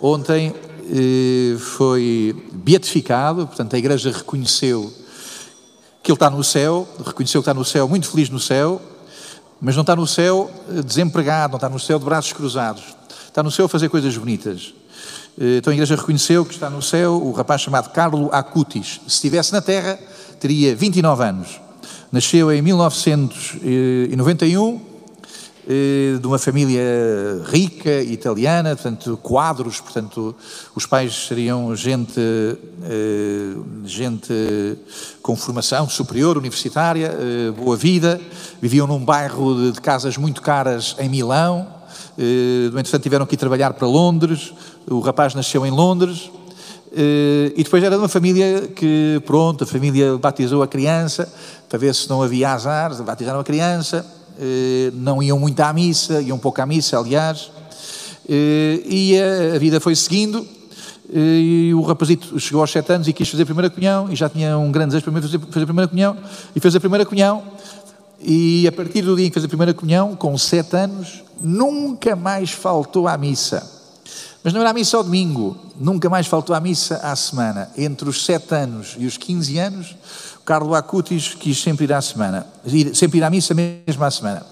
Ontem 0.00 0.54
eh, 0.90 1.56
foi 1.58 2.34
beatificado, 2.52 3.46
portanto 3.46 3.74
a 3.74 3.78
igreja 3.78 4.10
reconheceu 4.10 4.92
que 6.02 6.10
ele 6.10 6.16
está 6.16 6.28
no 6.28 6.42
céu, 6.42 6.88
reconheceu 7.04 7.40
que 7.40 7.48
está 7.48 7.54
no 7.54 7.64
céu, 7.64 7.88
muito 7.88 8.08
feliz 8.08 8.28
no 8.28 8.40
céu, 8.40 8.80
mas 9.64 9.76
não 9.76 9.82
está 9.82 9.94
no 9.94 10.08
céu 10.08 10.50
eh, 10.68 10.82
desempregado, 10.82 11.52
não 11.52 11.56
está 11.56 11.68
no 11.68 11.78
céu 11.78 11.96
de 11.96 12.04
braços 12.04 12.32
cruzados. 12.32 12.82
Está 13.28 13.44
no 13.44 13.50
céu 13.50 13.66
a 13.66 13.68
fazer 13.68 13.88
coisas 13.88 14.16
bonitas. 14.16 14.74
Eh, 15.40 15.58
então 15.58 15.70
a 15.70 15.74
igreja 15.74 15.94
reconheceu 15.94 16.44
que 16.44 16.52
está 16.52 16.68
no 16.68 16.82
céu 16.82 17.14
o 17.14 17.30
rapaz 17.30 17.60
chamado 17.60 17.90
Carlo 17.90 18.28
Acutis. 18.32 19.00
Se 19.06 19.14
estivesse 19.14 19.52
na 19.52 19.62
terra, 19.62 20.00
teria 20.40 20.74
29 20.74 21.22
anos. 21.22 21.60
Nasceu 22.10 22.52
em 22.52 22.60
1991 22.60 24.74
eh, 24.74 24.80
de 25.66 26.26
uma 26.26 26.38
família 26.38 26.82
rica, 27.44 28.02
italiana, 28.02 28.74
portanto, 28.74 29.16
quadros, 29.22 29.80
portanto, 29.80 30.34
os 30.74 30.86
pais 30.86 31.28
seriam 31.28 31.74
gente, 31.76 32.18
eh, 32.18 33.54
gente 33.84 34.32
com 35.22 35.36
formação 35.36 35.88
superior, 35.88 36.36
universitária, 36.36 37.16
eh, 37.16 37.50
boa 37.52 37.76
vida, 37.76 38.20
viviam 38.60 38.86
num 38.88 39.04
bairro 39.04 39.70
de 39.70 39.80
casas 39.80 40.16
muito 40.16 40.42
caras 40.42 40.96
em 40.98 41.08
Milão, 41.08 41.66
no 42.16 42.78
entretanto 42.78 43.02
tiveram 43.02 43.24
que 43.24 43.34
ir 43.34 43.38
trabalhar 43.38 43.72
para 43.72 43.86
Londres, 43.86 44.52
o 44.86 45.00
rapaz 45.00 45.34
nasceu 45.34 45.64
em 45.64 45.70
Londres, 45.70 46.30
e 47.56 47.62
depois 47.62 47.82
era 47.82 47.96
de 47.96 48.02
uma 48.02 48.08
família 48.08 48.68
que, 48.68 49.22
pronto, 49.24 49.64
a 49.64 49.66
família 49.66 50.18
batizou 50.18 50.62
a 50.62 50.68
criança, 50.68 51.32
para 51.68 51.78
ver 51.78 51.94
se 51.94 52.08
não 52.10 52.22
havia 52.22 52.50
azar, 52.50 53.02
batizaram 53.02 53.40
a 53.40 53.44
criança, 53.44 54.04
eh, 54.04 54.21
não 54.94 55.22
iam 55.22 55.38
muito 55.38 55.60
à 55.60 55.72
missa, 55.72 56.20
iam 56.20 56.38
pouco 56.38 56.60
à 56.60 56.66
missa, 56.66 56.98
aliás, 56.98 57.50
eh, 58.28 58.82
e 58.86 59.20
a 59.54 59.58
vida 59.58 59.80
foi 59.80 59.96
seguindo, 59.96 60.46
eh, 61.12 61.18
e 61.18 61.74
o 61.74 61.82
rapazito 61.82 62.38
chegou 62.38 62.60
aos 62.60 62.70
sete 62.70 62.92
anos 62.92 63.08
e 63.08 63.12
quis 63.12 63.28
fazer 63.28 63.42
a 63.42 63.46
primeira 63.46 63.68
comunhão, 63.68 64.10
e 64.10 64.16
já 64.16 64.28
tinha 64.28 64.56
um 64.56 64.70
grande 64.70 64.90
desejo 64.90 65.10
para 65.10 65.20
fazer, 65.20 65.36
a 65.36 65.66
primeira 65.66 65.88
comunhão, 65.88 66.16
e 66.54 66.60
fez 66.60 66.76
a 66.76 66.80
primeira 66.80 67.04
comunhão, 67.04 67.42
e 68.20 68.66
a 68.68 68.72
partir 68.72 69.02
do 69.02 69.16
dia 69.16 69.26
em 69.26 69.28
que 69.28 69.34
fez 69.34 69.44
a 69.44 69.48
primeira 69.48 69.74
comunhão, 69.74 70.14
com 70.14 70.36
sete 70.38 70.76
anos, 70.76 71.24
nunca 71.40 72.14
mais 72.14 72.52
faltou 72.52 73.08
à 73.08 73.18
missa. 73.18 73.68
Mas 74.44 74.52
não 74.52 74.60
era 74.60 74.70
a 74.70 74.72
missa 74.72 74.96
ao 74.96 75.04
domingo, 75.04 75.56
nunca 75.78 76.08
mais 76.08 76.26
faltou 76.26 76.54
à 76.54 76.60
missa 76.60 76.96
à 76.96 77.14
semana. 77.14 77.70
Entre 77.76 78.08
os 78.08 78.24
sete 78.24 78.54
anos 78.54 78.96
e 78.98 79.06
os 79.06 79.16
15 79.16 79.58
anos, 79.58 79.96
Carlo 80.44 80.74
Acutis 80.74 81.34
quis 81.34 81.60
sempre 81.60 81.84
ir 81.84 81.92
à 81.92 82.00
semana, 82.00 82.46
sempre 82.94 83.18
ir 83.18 83.24
à 83.24 83.30
missa 83.30 83.54
mesmo 83.54 84.04
à 84.04 84.10
semana. 84.10 84.42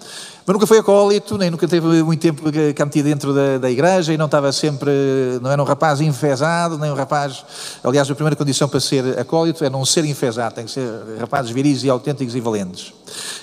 Mas 0.46 0.54
nunca 0.54 0.66
foi 0.66 0.78
acólito, 0.78 1.38
nem 1.38 1.50
nunca 1.50 1.68
teve 1.68 2.02
muito 2.02 2.20
tempo 2.20 2.42
cá 2.74 2.84
metido 2.84 3.04
dentro 3.04 3.32
da, 3.32 3.58
da 3.58 3.70
igreja 3.70 4.12
e 4.12 4.16
não 4.16 4.26
estava 4.26 4.50
sempre, 4.50 4.90
não 5.40 5.50
era 5.50 5.62
um 5.62 5.64
rapaz 5.64 6.00
enfesado, 6.00 6.76
nem 6.78 6.90
um 6.90 6.94
rapaz. 6.94 7.44
Aliás, 7.84 8.10
a 8.10 8.14
primeira 8.14 8.34
condição 8.34 8.68
para 8.68 8.80
ser 8.80 9.18
acólito 9.18 9.64
é 9.64 9.70
não 9.70 9.84
ser 9.84 10.04
enfesado, 10.04 10.54
tem 10.54 10.64
que 10.64 10.72
ser 10.72 10.88
rapazes 11.20 11.52
viris 11.52 11.84
e 11.84 11.90
autênticos 11.90 12.34
e 12.34 12.40
valentes. 12.40 12.92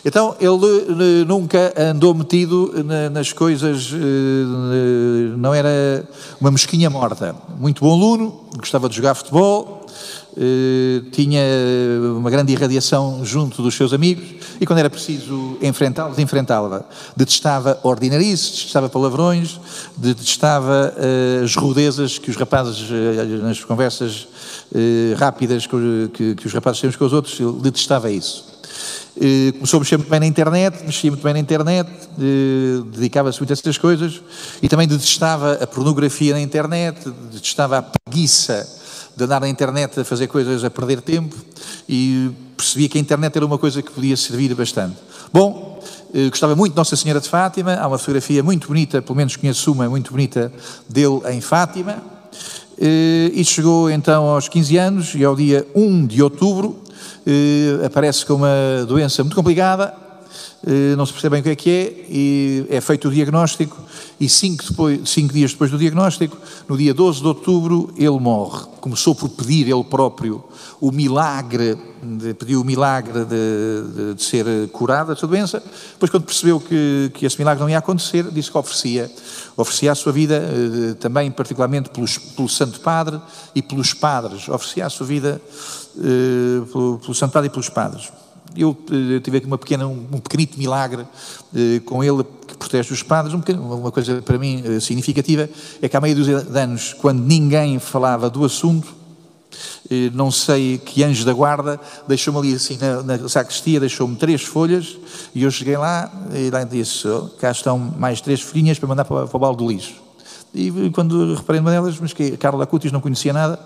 Então, 0.04 0.36
ele 0.39 1.25
nunca 1.25 1.74
andou 1.77 2.13
metido 2.13 2.74
nas 3.12 3.32
coisas, 3.32 3.92
eh, 3.94 5.38
não 5.38 5.54
era 5.54 6.06
uma 6.42 6.51
mesquinha 6.51 6.89
morta. 6.89 7.36
Muito 7.58 7.82
bom 7.84 7.94
aluno, 7.94 8.48
gostava 8.58 8.89
de 8.89 8.96
jogar 8.96 9.16
futebol, 9.16 9.76
eh, 9.76 9.76
tinha 11.12 11.41
uma 12.15 12.29
grande 12.29 12.53
irradiação 12.53 13.25
junto 13.25 13.63
dos 13.63 13.75
seus 13.75 13.91
amigos 13.91 14.24
e 14.60 14.65
quando 14.65 14.79
era 14.79 14.89
preciso 14.89 15.58
enfrentá-los, 15.62 16.20
enfrentava. 16.20 16.86
Detestava 17.15 17.79
ordinarices, 17.84 18.51
detestava 18.51 18.89
palavrões, 18.89 19.60
detestava 19.96 20.94
uh, 20.96 21.44
as 21.44 21.56
rudezas 21.56 22.17
que 22.17 22.29
os 22.29 22.36
rapazes, 22.36 22.88
nas 23.41 23.63
conversas 23.63 24.27
rápidas 25.17 25.65
que, 25.65 26.36
que, 26.36 26.46
os 26.46 26.53
rapazes 26.53 26.84
uns 26.84 26.96
com 26.96 27.06
os 27.06 27.13
outros, 27.13 27.39
ele 27.39 27.53
detestava 27.62 28.12
isso. 28.12 28.46
começou 29.53 29.77
a 29.77 29.79
mexer 29.79 29.98
muito 29.98 30.10
bem 30.10 30.20
na 30.20 30.25
internet, 30.25 30.84
mexia 30.84 31.10
muito 31.10 31.24
bem 31.24 31.34
na 31.34 31.39
internet, 31.39 31.89
dedicava-se 32.91 33.39
muito 33.39 33.51
a 33.51 33.53
essas 33.53 33.77
coisas 33.77 34.22
e 34.62 34.67
também 34.67 34.88
detestava 34.88 35.53
a 35.53 35.67
pornografia 35.67 36.34
na 36.34 36.41
internet, 36.41 37.10
detestava 37.32 37.77
a 37.77 37.82
preguiça 37.82 38.76
de 39.17 39.24
andar 39.24 39.41
na 39.41 39.50
internet 39.50 40.00
a 40.00 40.05
fazer 40.05 40.27
coisas 40.27 40.63
a 40.63 40.69
perder 40.69 41.01
tempo 41.01 41.36
e 41.89 42.29
percebi 42.55 42.88
que 42.88 43.00
a 43.00 43.01
internet 43.01 43.36
era 43.36 43.45
uma 43.45 43.57
coisa 43.57 43.81
que 43.81 43.91
podia 43.91 44.15
servir 44.15 44.53
bastante. 44.53 44.95
Bom, 45.33 45.83
eh, 46.13 46.29
gostava 46.29 46.55
muito 46.55 46.74
de 46.74 46.77
Nossa 46.77 46.95
Senhora 46.95 47.19
de 47.19 47.27
Fátima, 47.27 47.74
há 47.74 47.88
uma 47.88 47.97
fotografia 47.97 48.43
muito 48.43 48.67
bonita, 48.67 49.01
pelo 49.01 49.15
menos 49.15 49.36
conheço 49.36 49.71
uma 49.71 49.89
muito 49.89 50.12
bonita 50.12 50.53
dele 50.88 51.19
em 51.31 51.41
Fátima. 51.41 52.01
Eh, 52.79 53.31
e 53.33 53.43
chegou 53.43 53.89
então 53.89 54.25
aos 54.25 54.47
15 54.47 54.77
anos 54.77 55.15
e 55.15 55.25
ao 55.25 55.36
dia 55.36 55.65
1 55.74 56.05
de 56.05 56.21
outubro 56.21 56.83
eh, 57.25 57.86
aparece 57.86 58.24
com 58.24 58.36
uma 58.36 58.86
doença 58.88 59.24
muito 59.24 59.36
complicada, 59.36 59.93
eh, 59.93 60.07
não 60.98 61.06
se 61.06 61.14
percebe 61.14 61.40
bem 61.40 61.42
o 61.42 61.44
que 61.44 61.50
é 61.50 61.56
que 61.56 61.70
é, 61.70 62.06
e 62.10 62.66
é 62.70 62.82
feito 62.82 63.08
o 63.08 63.12
diagnóstico, 63.12 63.78
e 64.20 64.28
cinco, 64.28 64.64
depois, 64.68 65.10
cinco 65.10 65.34
dias 65.34 65.52
depois 65.52 65.70
do 65.70 65.78
diagnóstico, 65.78 66.38
no 66.68 66.78
dia 66.78 66.94
12 66.94 67.22
de 67.22 67.28
outubro, 67.28 67.94
ele 67.96 68.20
morre. 68.20 68.66
Começou 68.82 69.14
por 69.14 69.30
pedir 69.30 69.68
ele 69.68 69.84
próprio 69.84 70.44
o 70.82 70.92
milagre, 70.92 71.78
de, 72.02 72.34
pediu 72.34 72.62
o 72.62 72.64
milagre 72.64 73.26
de, 73.26 73.94
de, 73.96 74.14
de 74.16 74.24
ser 74.24 74.46
curado 74.70 75.14
dessa 75.14 75.28
doença, 75.28 75.62
depois 75.94 76.10
quando 76.10 76.24
percebeu 76.24 76.60
que, 76.60 77.12
que 77.14 77.26
esse 77.26 77.38
milagre 77.38 77.62
não 77.62 77.70
ia 77.70 77.78
acontecer, 77.78 78.24
disse 78.32 78.52
que 78.52 78.58
oferecia, 78.58 79.12
oferecia 79.56 79.92
a 79.92 79.96
sua 79.96 80.12
vida, 80.12 80.36
eh, 80.36 80.94
também 80.96 81.30
particularmente 81.32 81.90
pelos, 81.90 82.18
pelo 82.18 82.50
Santo 82.50 82.80
Padre 82.80 83.20
e 83.56 83.62
pelos 83.62 83.94
padres, 83.94 84.48
oferecia 84.50 84.86
a 84.86 84.90
sua 84.90 85.06
vida 85.06 85.42
eh, 85.98 86.66
pelo, 86.72 87.00
pelo 87.00 87.14
Santo 87.14 87.32
Padre 87.32 87.48
e 87.48 87.52
pelos 87.52 87.70
padres 87.70 88.12
eu 88.56 88.77
eh, 88.92 89.20
tive 89.20 89.38
aqui 89.38 89.48
uma 89.48 89.58
pequena, 89.58 89.88
um, 89.88 90.08
um 90.12 90.20
pequenito 90.20 90.58
milagre 90.58 91.06
eh, 91.56 91.80
com 91.86 92.04
ele 92.04 92.24
que 92.48 92.58
protege 92.58 92.94
os 92.94 93.04
padres. 93.04 93.34
Um 93.34 93.42
uma 93.62 93.92
coisa 93.92 94.22
para 94.22 94.38
mim 94.38 94.63
eh, 94.66 94.80
significativa 94.80 95.50
é 95.82 95.89
que 95.89 95.98
há 95.98 96.01
meia 96.01 96.16
dúzia 96.16 96.42
de 96.42 96.60
anos, 96.60 96.94
quando 96.94 97.22
ninguém 97.22 97.80
falava 97.80 98.30
do 98.30 98.46
assunto, 98.46 98.96
eh, 99.89 100.10
não 100.13 100.32
sei 100.32 100.77
que 100.77 101.04
anjo 101.04 101.25
da 101.25 101.34
guarda, 101.34 101.80
deixou-me 102.08 102.39
ali 102.39 102.56
assim 102.56 102.77
na, 102.77 103.04
na 103.04 103.30
sacristia, 103.30 103.80
deixou-me 103.80 104.16
três 104.16 104.44
folhas 104.44 104.98
e 105.34 105.44
eu 105.44 105.51
cheguei 105.51 105.77
lá 105.77 106.12
e 106.34 106.50
lá 106.50 106.63
disse: 106.63 107.08
oh, 107.08 107.30
cá 107.39 107.51
estão 107.51 107.77
mais 107.77 108.22
três 108.22 108.42
folhinhas 108.42 108.77
para 108.80 108.88
mandar 108.88 109.06
para, 109.06 109.27
para 109.27 109.38
o 109.38 109.39
balde 109.39 109.58
do 109.58 109.70
lixo. 109.70 110.07
E 110.54 110.89
quando 110.92 111.36
reparei 111.36 111.60
numa 111.62 111.72
delas, 111.72 112.00
mas 112.00 112.13
que 112.13 112.38
Carla 112.38 112.63
Acutis 112.63 112.92
não 112.92 113.01
conhecia 113.01 113.34
nada, 113.34 113.60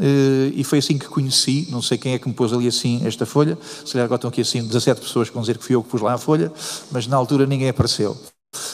eh, 0.00 0.52
e 0.54 0.64
foi 0.64 0.78
assim 0.78 0.96
que 0.96 1.06
conheci, 1.06 1.68
não 1.70 1.82
sei 1.82 1.98
quem 1.98 2.14
é 2.14 2.18
que 2.18 2.28
me 2.28 2.34
pôs 2.34 2.52
ali 2.52 2.68
assim 2.68 3.02
esta 3.04 3.26
folha, 3.26 3.58
se 3.84 3.92
calhar 3.92 4.04
agora 4.04 4.16
estão 4.16 4.28
aqui 4.30 4.40
assim 4.40 4.64
17 4.64 5.00
pessoas 5.00 5.28
que 5.28 5.34
vão 5.34 5.42
dizer 5.42 5.58
que 5.58 5.64
fui 5.64 5.74
eu 5.74 5.82
que 5.82 5.88
pus 5.88 6.00
lá 6.00 6.14
a 6.14 6.18
folha, 6.18 6.52
mas 6.90 7.06
na 7.06 7.16
altura 7.16 7.46
ninguém 7.46 7.68
apareceu. 7.68 8.16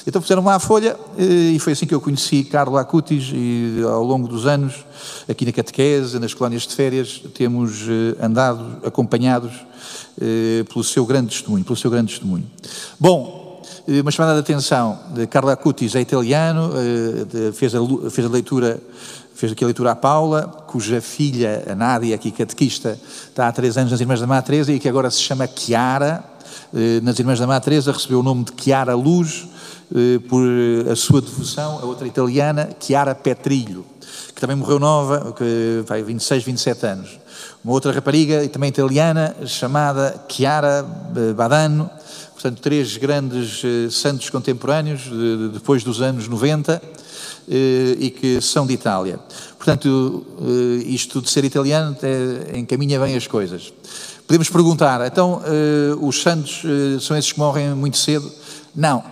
Então 0.07 0.23
puseram 0.23 0.45
lá 0.45 0.55
a 0.55 0.59
folha 0.59 0.97
eh, 1.19 1.53
e 1.55 1.59
foi 1.59 1.73
assim 1.73 1.87
que 1.87 1.95
eu 1.95 2.01
conheci 2.01 2.45
Carla 2.45 2.81
Acutis 2.83 3.31
e 3.33 3.81
ao 3.83 4.05
longo 4.05 4.29
dos 4.29 4.47
anos, 4.47 4.85
aqui 5.29 5.45
na 5.45 5.53
catequese, 5.53 6.19
nas 6.19 6.33
colónias 6.35 6.63
de 6.63 6.75
férias, 6.75 7.23
temos 7.35 7.83
eh, 7.83 8.25
andado 8.25 8.87
acompanhados 8.87 9.53
pelo 10.71 10.83
seu 10.83 11.05
grande 11.05 11.29
testemunho, 11.29 11.63
pelo 11.63 11.77
seu 11.77 11.91
grande 11.91 12.11
testemunho. 12.11 12.51
Bom, 12.99 13.46
uma 13.88 14.11
chamada 14.11 14.35
de 14.35 14.40
atenção 14.40 14.99
de 15.14 15.28
Carla 15.28 15.52
Acutis, 15.52 15.95
é 15.95 16.00
italiano, 16.00 16.73
eh, 16.75 17.52
fez 17.52 17.73
a, 17.73 17.78
fez 18.11 18.26
a 18.26 18.31
leitura 18.31 18.81
fez 19.33 19.52
aqui 19.52 19.62
a 19.62 19.66
leitura 19.66 19.93
à 19.93 19.95
Paula, 19.95 20.64
cuja 20.66 21.00
filha, 21.00 21.62
a 21.71 21.75
Nádia, 21.75 22.14
aqui 22.14 22.31
catequista, 22.31 22.99
está 23.28 23.47
há 23.47 23.52
três 23.52 23.76
anos 23.76 23.93
nas 23.93 24.00
Irmãs 24.00 24.19
da 24.19 24.26
Má 24.26 24.43
e 24.69 24.78
que 24.78 24.88
agora 24.88 25.11
se 25.11 25.21
chama 25.21 25.47
Chiara, 25.47 26.25
eh, 26.75 27.00
nas 27.02 27.19
Irmãs 27.19 27.38
da 27.38 27.47
Má 27.47 27.59
recebeu 27.59 28.21
o 28.21 28.23
nome 28.23 28.45
de 28.45 28.52
Chiara 28.61 28.95
Luz, 28.95 29.47
por 30.28 30.43
a 30.90 30.97
sua 30.97 31.21
devoção, 31.21 31.78
a 31.78 31.85
outra 31.85 32.09
italiana, 32.09 32.71
Chiara 32.81 33.14
Petrilho, 33.14 33.85
que 34.35 34.40
também 34.40 34.57
morreu 34.57 34.81
nova, 34.81 35.33
que 35.33 35.85
vai 35.87 36.02
26, 36.02 36.43
27 36.43 36.87
anos. 36.87 37.21
Uma 37.62 37.73
outra 37.73 37.93
rapariga, 37.93 38.49
também 38.49 38.69
italiana, 38.69 39.37
chamada 39.45 40.25
Chiara 40.28 40.85
Badano, 41.37 41.88
portanto, 42.37 42.61
três 42.61 42.99
grandes 42.99 43.62
eh, 43.64 43.90
santos 43.90 44.28
contemporâneos, 44.28 45.05
de, 45.05 45.49
depois 45.55 45.83
dos 45.83 46.02
anos 46.02 46.28
90, 46.28 46.83
eh, 47.49 47.97
e 47.99 48.11
que 48.11 48.43
são 48.43 48.66
de 48.66 48.75
Itália. 48.75 49.19
Portanto, 49.57 50.26
eh, 50.43 50.85
isto 50.85 51.23
de 51.23 51.31
ser 51.31 51.45
italiano 51.45 51.97
encaminha 52.55 53.00
bem 53.00 53.16
as 53.16 53.26
coisas. 53.26 53.73
Podemos 54.26 54.50
perguntar, 54.50 55.07
então, 55.07 55.40
os 56.00 56.21
santos 56.21 56.62
são 57.00 57.16
esses 57.16 57.31
que 57.31 57.38
morrem 57.38 57.76
muito 57.76 57.97
cedo? 57.97 58.28
Não. 58.75 59.05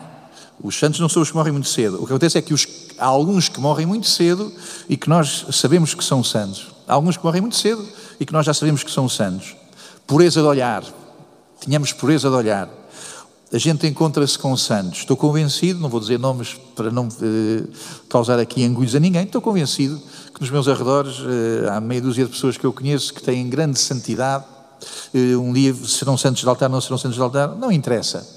Os 0.61 0.77
santos 0.77 0.99
não 0.99 1.09
são 1.09 1.23
os 1.23 1.31
que 1.31 1.37
morrem 1.37 1.53
muito 1.53 1.69
cedo. 1.69 2.03
O 2.03 2.07
que 2.07 2.13
acontece 2.13 2.37
é 2.37 2.43
que 2.43 2.53
os, 2.53 2.67
há 2.99 3.07
alguns 3.07 3.49
que 3.49 3.61
morrem 3.61 3.87
muito 3.87 4.09
cedo 4.09 4.53
e 4.89 4.97
que 4.97 5.09
nós 5.09 5.47
sabemos 5.53 5.95
que 5.95 6.03
são 6.03 6.25
santos. 6.25 6.67
Há 6.89 6.95
alguns 6.95 7.17
que 7.17 7.25
morrem 7.25 7.41
muito 7.41 7.55
cedo 7.55 7.87
e 8.19 8.27
que 8.27 8.33
nós 8.33 8.45
já 8.45 8.53
sabemos 8.53 8.83
que 8.83 8.91
são 8.91 9.09
santos. 9.09 9.55
Pureza 10.05 10.41
de 10.41 10.49
olhar. 10.49 10.83
Tínhamos 11.61 11.93
pureza 11.93 12.29
de 12.29 12.35
olhar 12.35 12.69
a 13.55 13.59
gente 13.59 13.87
encontra-se 13.87 14.37
com 14.37 14.57
santos. 14.57 14.99
Estou 14.99 15.17
convencido, 15.17 15.79
não 15.79 15.89
vou 15.89 16.01
dizer 16.01 16.19
nomes 16.19 16.57
para 16.75 16.91
não 16.91 17.07
eh, 17.23 17.63
causar 18.09 18.37
aqui 18.41 18.65
angulhos 18.65 18.97
a 18.97 18.99
ninguém, 18.99 19.23
estou 19.23 19.41
convencido 19.41 19.97
que 20.35 20.41
nos 20.41 20.51
meus 20.51 20.67
arredores 20.67 21.19
eh, 21.21 21.69
há 21.71 21.81
meia 21.81 22.01
dúzia 22.01 22.25
de 22.25 22.33
pessoas 22.33 22.57
que 22.57 22.65
eu 22.67 22.73
conheço 22.73 23.15
que 23.15 23.23
têm 23.23 23.49
grande 23.49 23.79
santidade. 23.79 24.45
Eh, 25.15 25.37
um 25.37 25.53
dia 25.53 25.73
serão 25.73 26.19
santos 26.19 26.43
de 26.43 26.49
altar, 26.49 26.69
não 26.69 26.81
serão 26.81 26.99
santos 26.99 27.15
de 27.15 27.23
altar, 27.23 27.55
não 27.55 27.71
interessa. 27.71 28.29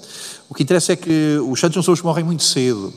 O 0.48 0.54
que 0.54 0.62
interessa 0.62 0.92
é 0.92 0.96
que 0.96 1.36
os 1.50 1.58
santos 1.58 1.74
não 1.74 1.82
são 1.82 1.94
os 1.94 2.00
que 2.00 2.06
morrem 2.06 2.24
muito 2.24 2.44
cedo. 2.44 2.94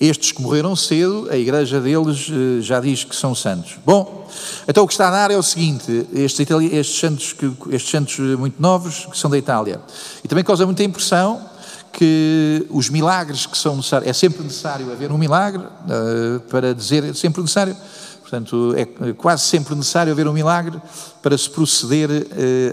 Estes 0.00 0.30
que 0.30 0.40
morreram 0.40 0.76
cedo, 0.76 1.28
a 1.28 1.36
igreja 1.36 1.80
deles 1.80 2.30
eh, 2.30 2.62
já 2.62 2.78
diz 2.78 3.02
que 3.02 3.16
são 3.16 3.34
santos. 3.34 3.78
Bom, 3.84 4.28
então 4.68 4.84
o 4.84 4.86
que 4.86 4.92
está 4.92 5.08
a 5.08 5.10
dar 5.10 5.30
é 5.32 5.36
o 5.36 5.42
seguinte: 5.42 6.06
estes, 6.14 6.46
estes, 6.70 7.00
santos, 7.00 7.34
estes 7.70 7.90
santos 7.90 8.16
muito 8.38 8.62
novos, 8.62 9.06
que 9.06 9.18
são 9.18 9.28
da 9.28 9.36
Itália, 9.36 9.80
e 10.22 10.28
também 10.28 10.44
causa 10.44 10.64
muita 10.64 10.84
impressão 10.84 11.44
que 11.92 12.64
os 12.70 12.88
milagres 12.88 13.44
que 13.44 13.58
são 13.58 13.74
necessários, 13.74 14.08
é 14.08 14.12
sempre 14.12 14.44
necessário 14.44 14.92
haver 14.92 15.10
um 15.10 15.18
milagre, 15.18 15.64
uh, 15.64 16.38
para 16.48 16.72
dizer, 16.72 17.02
é 17.02 17.12
sempre 17.12 17.42
necessário, 17.42 17.76
portanto, 18.20 18.74
é 18.76 19.12
quase 19.14 19.42
sempre 19.44 19.74
necessário 19.74 20.12
haver 20.12 20.28
um 20.28 20.32
milagre 20.32 20.80
para 21.20 21.36
se 21.36 21.50
proceder 21.50 22.10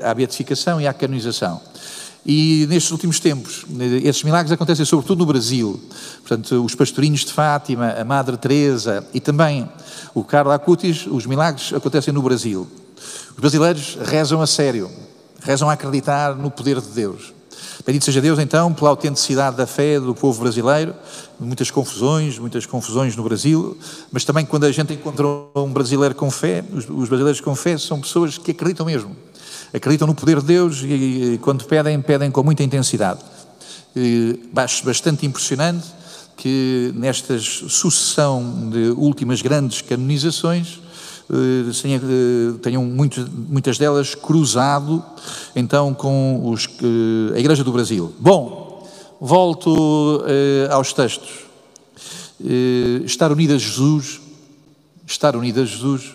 à 0.04 0.14
beatificação 0.14 0.80
e 0.80 0.86
à 0.86 0.94
canonização. 0.94 1.60
E 2.26 2.66
nestes 2.68 2.92
últimos 2.92 3.20
tempos, 3.20 3.66
esses 4.04 4.24
milagres 4.24 4.52
acontecem 4.52 4.84
sobretudo 4.84 5.20
no 5.20 5.28
Brasil. 5.28 5.80
Portanto, 6.22 6.66
os 6.66 6.74
pastorinhos 6.74 7.20
de 7.20 7.32
Fátima, 7.32 7.92
a 7.92 8.04
Madre 8.04 8.36
Teresa 8.36 9.06
e 9.14 9.20
também 9.20 9.70
o 10.12 10.24
Carlos 10.24 10.52
Acutis, 10.52 11.06
os 11.06 11.28
milagres 11.28 11.72
acontecem 11.72 12.12
no 12.12 12.24
Brasil. 12.24 12.68
Os 13.30 13.40
brasileiros 13.40 14.00
rezam 14.02 14.42
a 14.42 14.48
sério, 14.48 14.90
rezam 15.44 15.70
a 15.70 15.74
acreditar 15.74 16.36
no 16.36 16.50
poder 16.50 16.82
de 16.82 16.88
Deus. 16.88 17.32
Bendito 17.86 18.06
seja 18.06 18.20
Deus, 18.20 18.40
então, 18.40 18.74
pela 18.74 18.90
autenticidade 18.90 19.56
da 19.56 19.68
fé 19.68 20.00
do 20.00 20.16
povo 20.16 20.42
brasileiro. 20.42 20.96
Muitas 21.40 21.70
confusões, 21.70 22.40
muitas 22.40 22.66
confusões 22.66 23.16
no 23.16 23.24
Brasil, 23.24 23.78
mas 24.12 24.26
também 24.26 24.46
quando 24.46 24.64
a 24.64 24.72
gente 24.72 24.94
encontra 24.94 25.28
um 25.56 25.72
brasileiro 25.72 26.16
com 26.16 26.32
fé, 26.32 26.64
os 26.74 27.08
brasileiros 27.08 27.40
com 27.40 27.54
fé 27.54 27.78
são 27.78 28.02
pessoas 28.02 28.40
que 28.40 28.50
acreditam 28.50 28.88
mesmo 28.88 29.16
acreditam 29.76 30.08
no 30.08 30.16
poder 30.16 30.40
de 30.40 30.48
Deus 30.48 30.82
e, 30.84 31.34
e 31.34 31.38
quando 31.40 31.66
pedem, 31.66 32.02
pedem 32.02 32.32
com 32.32 32.44
muita 32.44 32.64
intensidade. 32.64 33.20
E, 33.96 34.40
acho 34.56 34.86
bastante 34.86 35.26
impressionante 35.26 35.86
que 36.38 36.94
nesta 36.96 37.38
sucessão 37.40 38.70
de 38.70 38.90
últimas 38.92 39.42
grandes 39.42 39.82
canonizações 39.82 40.80
eh, 41.30 41.72
eh, 41.86 42.58
tenham 42.62 42.84
muitas 42.86 43.78
delas 43.78 44.14
cruzado 44.14 45.04
então 45.56 45.94
com 45.94 46.50
os, 46.50 46.68
a 47.34 47.40
Igreja 47.40 47.64
do 47.64 47.72
Brasil. 47.72 48.14
Bom, 48.20 48.88
volto 49.20 49.70
uh, 49.70 50.72
aos 50.72 50.94
textos. 50.94 51.46
Estar 53.06 53.32
unido 53.32 53.54
a 53.54 53.58
Jesus, 53.58 54.20
estar 55.08 55.36
unido 55.38 55.62
a 55.62 55.66
Jesus 55.66 56.15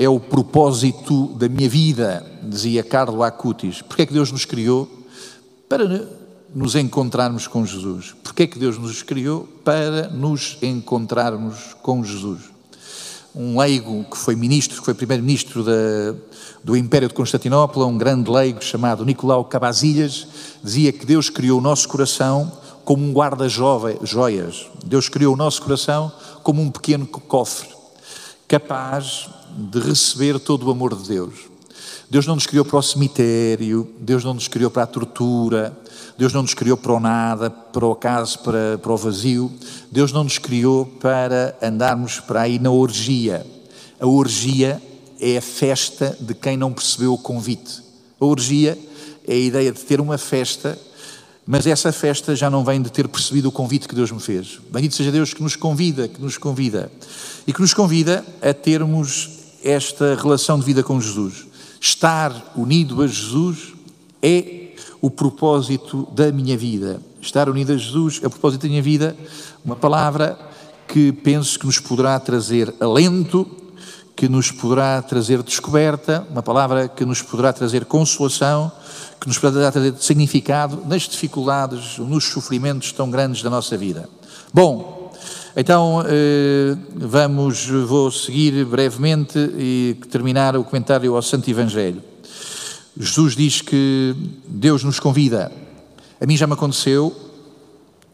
é 0.00 0.08
o 0.08 0.18
propósito 0.18 1.26
da 1.34 1.46
minha 1.46 1.68
vida, 1.68 2.24
dizia 2.42 2.82
Carlo 2.82 3.22
Acutis. 3.22 3.82
Porque 3.82 4.00
é 4.00 4.06
que 4.06 4.14
Deus 4.14 4.32
nos 4.32 4.46
criou? 4.46 4.88
Para 5.68 6.08
nos 6.54 6.74
encontrarmos 6.74 7.46
com 7.46 7.66
Jesus. 7.66 8.14
Porque 8.24 8.44
é 8.44 8.46
que 8.46 8.58
Deus 8.58 8.78
nos 8.78 9.02
criou? 9.02 9.46
Para 9.62 10.08
nos 10.08 10.56
encontrarmos 10.62 11.76
com 11.82 12.02
Jesus. 12.02 12.40
Um 13.34 13.60
leigo 13.60 14.02
que 14.04 14.16
foi 14.16 14.34
ministro, 14.34 14.78
que 14.78 14.84
foi 14.86 14.94
primeiro-ministro 14.94 15.62
do 16.64 16.74
Império 16.74 17.06
de 17.06 17.12
Constantinopla, 17.12 17.84
um 17.84 17.98
grande 17.98 18.30
leigo 18.30 18.64
chamado 18.64 19.04
Nicolau 19.04 19.44
Cabazilhas, 19.44 20.26
dizia 20.64 20.92
que 20.94 21.04
Deus 21.04 21.28
criou 21.28 21.58
o 21.58 21.62
nosso 21.62 21.86
coração 21.86 22.50
como 22.86 23.04
um 23.04 23.12
guarda-joias. 23.12 24.66
Deus 24.82 25.10
criou 25.10 25.34
o 25.34 25.36
nosso 25.36 25.60
coração 25.60 26.10
como 26.42 26.62
um 26.62 26.70
pequeno 26.70 27.06
cofre, 27.06 27.68
capaz 28.50 29.30
de 29.56 29.78
receber 29.78 30.40
todo 30.40 30.66
o 30.66 30.72
amor 30.72 30.96
de 30.96 31.08
Deus. 31.08 31.34
Deus 32.10 32.26
não 32.26 32.34
nos 32.34 32.48
criou 32.48 32.64
para 32.64 32.78
o 32.78 32.82
cemitério, 32.82 33.88
Deus 34.00 34.24
não 34.24 34.34
nos 34.34 34.48
criou 34.48 34.68
para 34.68 34.82
a 34.82 34.86
tortura, 34.88 35.78
Deus 36.18 36.32
não 36.32 36.42
nos 36.42 36.52
criou 36.52 36.76
para 36.76 36.92
o 36.92 36.98
nada, 36.98 37.48
para 37.48 37.86
o 37.86 37.92
acaso, 37.92 38.40
para, 38.40 38.76
para 38.82 38.92
o 38.92 38.96
vazio. 38.96 39.52
Deus 39.88 40.10
não 40.10 40.24
nos 40.24 40.36
criou 40.36 40.84
para 40.84 41.56
andarmos 41.62 42.18
para 42.18 42.40
aí 42.40 42.58
na 42.58 42.72
orgia. 42.72 43.46
A 44.00 44.06
orgia 44.08 44.82
é 45.20 45.36
a 45.36 45.40
festa 45.40 46.18
de 46.20 46.34
quem 46.34 46.56
não 46.56 46.72
percebeu 46.72 47.14
o 47.14 47.18
convite. 47.18 47.80
A 48.20 48.24
orgia 48.24 48.76
é 49.28 49.32
a 49.32 49.36
ideia 49.36 49.70
de 49.70 49.80
ter 49.80 50.00
uma 50.00 50.18
festa, 50.18 50.76
mas 51.50 51.66
essa 51.66 51.90
festa 51.90 52.36
já 52.36 52.48
não 52.48 52.64
vem 52.64 52.80
de 52.80 52.92
ter 52.92 53.08
percebido 53.08 53.48
o 53.48 53.52
convite 53.52 53.88
que 53.88 53.94
Deus 53.96 54.12
me 54.12 54.20
fez. 54.20 54.60
Bendito 54.70 54.94
seja 54.94 55.10
Deus 55.10 55.34
que 55.34 55.42
nos 55.42 55.56
convida, 55.56 56.06
que 56.06 56.22
nos 56.22 56.38
convida 56.38 56.92
e 57.44 57.52
que 57.52 57.60
nos 57.60 57.74
convida 57.74 58.24
a 58.40 58.54
termos 58.54 59.30
esta 59.60 60.14
relação 60.14 60.60
de 60.60 60.64
vida 60.64 60.84
com 60.84 61.00
Jesus. 61.00 61.46
Estar 61.80 62.52
unido 62.54 63.02
a 63.02 63.06
Jesus 63.08 63.72
é 64.22 64.74
o 65.00 65.10
propósito 65.10 66.06
da 66.12 66.30
minha 66.30 66.56
vida. 66.56 67.02
Estar 67.20 67.48
unido 67.48 67.72
a 67.72 67.76
Jesus 67.76 68.20
é 68.22 68.28
o 68.28 68.30
propósito 68.30 68.62
da 68.62 68.68
minha 68.68 68.80
vida, 68.80 69.16
uma 69.64 69.74
palavra 69.74 70.38
que 70.86 71.10
penso 71.10 71.58
que 71.58 71.66
nos 71.66 71.80
poderá 71.80 72.20
trazer 72.20 72.72
alento, 72.78 73.44
que 74.16 74.28
nos 74.28 74.50
poderá 74.50 75.00
trazer 75.00 75.42
descoberta, 75.42 76.26
uma 76.30 76.42
palavra 76.42 76.88
que 76.88 77.04
nos 77.04 77.22
poderá 77.22 77.52
trazer 77.52 77.84
consolação, 77.84 78.70
que 79.20 79.26
nos 79.26 79.38
poderá 79.38 79.70
trazer 79.72 79.94
significado 79.98 80.82
nas 80.86 81.02
dificuldades, 81.02 81.98
nos 81.98 82.24
sofrimentos 82.24 82.92
tão 82.92 83.10
grandes 83.10 83.42
da 83.42 83.50
nossa 83.50 83.76
vida. 83.76 84.08
Bom, 84.52 85.12
então, 85.56 86.04
eh, 86.06 86.76
vamos, 86.94 87.66
vou 87.66 88.10
seguir 88.10 88.64
brevemente 88.64 89.38
e 89.38 89.96
terminar 90.10 90.56
o 90.56 90.64
comentário 90.64 91.14
ao 91.14 91.22
Santo 91.22 91.50
Evangelho. 91.50 92.02
Jesus 92.98 93.34
diz 93.34 93.60
que 93.60 94.14
Deus 94.46 94.84
nos 94.84 95.00
convida. 95.00 95.50
A 96.20 96.26
mim 96.26 96.36
já 96.36 96.46
me 96.46 96.52
aconteceu, 96.52 97.14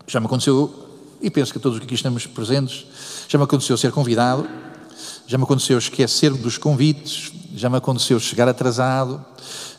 já 0.07 0.21
me 0.21 0.27
aconteceu, 0.27 0.73
e 1.21 1.31
penso 1.31 1.53
que 1.53 1.59
todos 1.59 1.77
os 1.77 1.81
que 1.81 1.87
aqui 1.87 1.95
estamos 1.95 2.27
presentes, 2.27 2.87
já 3.29 3.39
me 3.39 3.45
aconteceu 3.45 3.77
ser 3.77 3.91
convidado, 3.91 4.47
já 5.27 5.37
me 5.37 5.45
aconteceu 5.45 5.77
esquecer-me 5.77 6.39
dos 6.39 6.57
convites, 6.57 7.33
já 7.57 7.69
me 7.69 7.77
aconteceu 7.77 8.21
chegar 8.21 8.49
atrasado, 8.49 9.25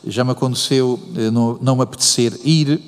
já 0.06 0.24
me 0.24 0.32
aconteceu 0.32 1.00
eh, 1.16 1.32
não, 1.32 1.76
me 1.76 1.84
apetecer 1.84 2.38
ir, 2.44 2.82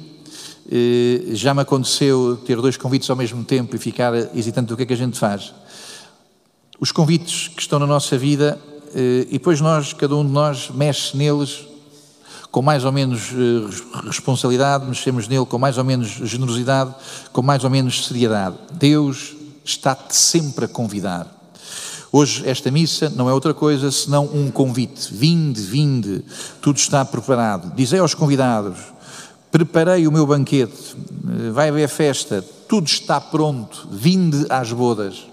eh, 0.69 1.35
já 1.35 1.53
me 1.53 1.61
aconteceu 1.61 2.37
ter 2.45 2.57
dois 2.57 2.75
convites 2.75 3.09
ao 3.09 3.15
mesmo 3.15 3.43
tempo 3.45 3.75
e 3.75 3.79
ficar 3.79 4.13
hesitante 4.35 4.67
do 4.67 4.75
que 4.75 4.83
é 4.83 4.85
que 4.85 4.93
a 4.93 4.97
gente 4.97 5.17
faz. 5.17 5.53
Os 6.81 6.91
convites 6.91 7.47
que 7.47 7.61
estão 7.61 7.79
na 7.79 7.87
nossa 7.87 8.17
vida, 8.17 8.59
eh, 8.93 9.27
e 9.29 9.33
depois 9.33 9.61
nós, 9.61 9.93
cada 9.93 10.15
um 10.15 10.25
de 10.25 10.31
nós, 10.31 10.69
mexe 10.69 11.15
neles 11.15 11.65
com 12.51 12.61
mais 12.61 12.83
ou 12.83 12.91
menos 12.91 13.31
responsabilidade, 14.05 14.83
mexemos 14.85 15.27
nele 15.27 15.45
com 15.45 15.59
mais 15.59 15.77
ou 15.77 15.83
menos 15.83 16.07
generosidade, 16.09 16.95
com 17.31 17.43
mais 17.43 17.63
ou 17.63 17.69
menos 17.69 18.07
seriedade. 18.07 18.55
Deus 18.73 19.35
está-te 19.63 20.15
sempre 20.15 20.65
a 20.65 20.67
convidar. 20.67 21.38
Hoje, 22.11 22.47
esta 22.49 22.71
missa 22.71 23.09
não 23.09 23.29
é 23.29 23.33
outra 23.33 23.53
coisa 23.53 23.91
senão 23.91 24.25
um 24.25 24.49
convite. 24.49 25.13
Vinde, 25.13 25.61
vinde, 25.61 26.23
tudo 26.61 26.77
está 26.77 27.05
preparado. 27.05 27.73
Dizei 27.75 27.99
aos 27.99 28.13
convidados 28.13 28.77
preparei 29.51 30.07
o 30.07 30.11
meu 30.11 30.25
banquete, 30.25 30.95
eh, 31.27 31.51
vai 31.51 31.69
haver 31.69 31.89
festa, 31.89 32.43
tudo 32.67 32.87
está 32.87 33.19
pronto, 33.19 33.87
vinde 33.91 34.45
às 34.49 34.71
bodas. 34.71 35.27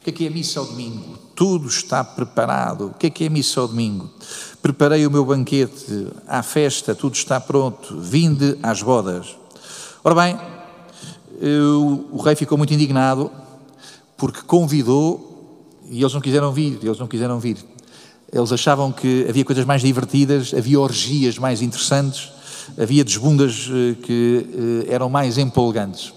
O 0.00 0.02
que 0.02 0.10
é 0.10 0.12
que 0.12 0.24
é 0.24 0.28
a 0.28 0.30
missa 0.30 0.60
ao 0.60 0.66
domingo? 0.66 1.18
Tudo 1.34 1.68
está 1.68 2.02
preparado. 2.02 2.86
O 2.86 2.94
que 2.94 3.06
é 3.06 3.10
que 3.10 3.24
é 3.24 3.26
a 3.26 3.30
missa 3.30 3.60
ao 3.60 3.68
domingo? 3.68 4.10
Preparei 4.62 5.06
o 5.06 5.10
meu 5.10 5.24
banquete, 5.24 6.06
à 6.26 6.42
festa, 6.42 6.94
tudo 6.94 7.14
está 7.14 7.38
pronto, 7.38 7.98
vinde 7.98 8.58
às 8.62 8.82
bodas. 8.82 9.36
Ora 10.02 10.14
bem, 10.14 10.38
eu, 11.38 12.08
o 12.10 12.22
rei 12.22 12.34
ficou 12.34 12.56
muito 12.56 12.72
indignado 12.72 13.30
porque 14.16 14.40
convidou 14.42 15.29
e 15.90 16.00
eles 16.00 16.14
não 16.14 16.20
quiseram 16.20 16.52
vir, 16.52 16.78
eles 16.82 16.98
não 16.98 17.06
quiseram 17.06 17.38
vir. 17.40 17.56
Eles 18.32 18.52
achavam 18.52 18.92
que 18.92 19.26
havia 19.28 19.44
coisas 19.44 19.64
mais 19.64 19.82
divertidas, 19.82 20.54
havia 20.54 20.80
orgias 20.80 21.36
mais 21.36 21.60
interessantes 21.60 22.30
havia 22.78 23.04
desbundas 23.04 23.68
eh, 23.70 23.94
que 24.02 24.46
eh, 24.88 24.94
eram 24.94 25.08
mais 25.08 25.38
empolgantes. 25.38 26.12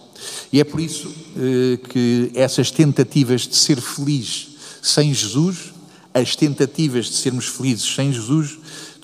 E 0.52 0.60
é 0.60 0.64
por 0.64 0.80
isso 0.80 1.12
eh, 1.38 1.78
que 1.90 2.32
essas 2.36 2.72
tentativas 2.72 3.42
de 3.42 3.56
ser 3.56 3.80
feliz 3.80 4.50
sem 4.82 5.14
Jesus, 5.14 5.74
as 6.14 6.36
tentativas 6.36 7.06
de 7.06 7.16
sermos 7.16 7.46
felizes 7.48 7.96
sem 7.96 8.12
Jesus, 8.12 8.58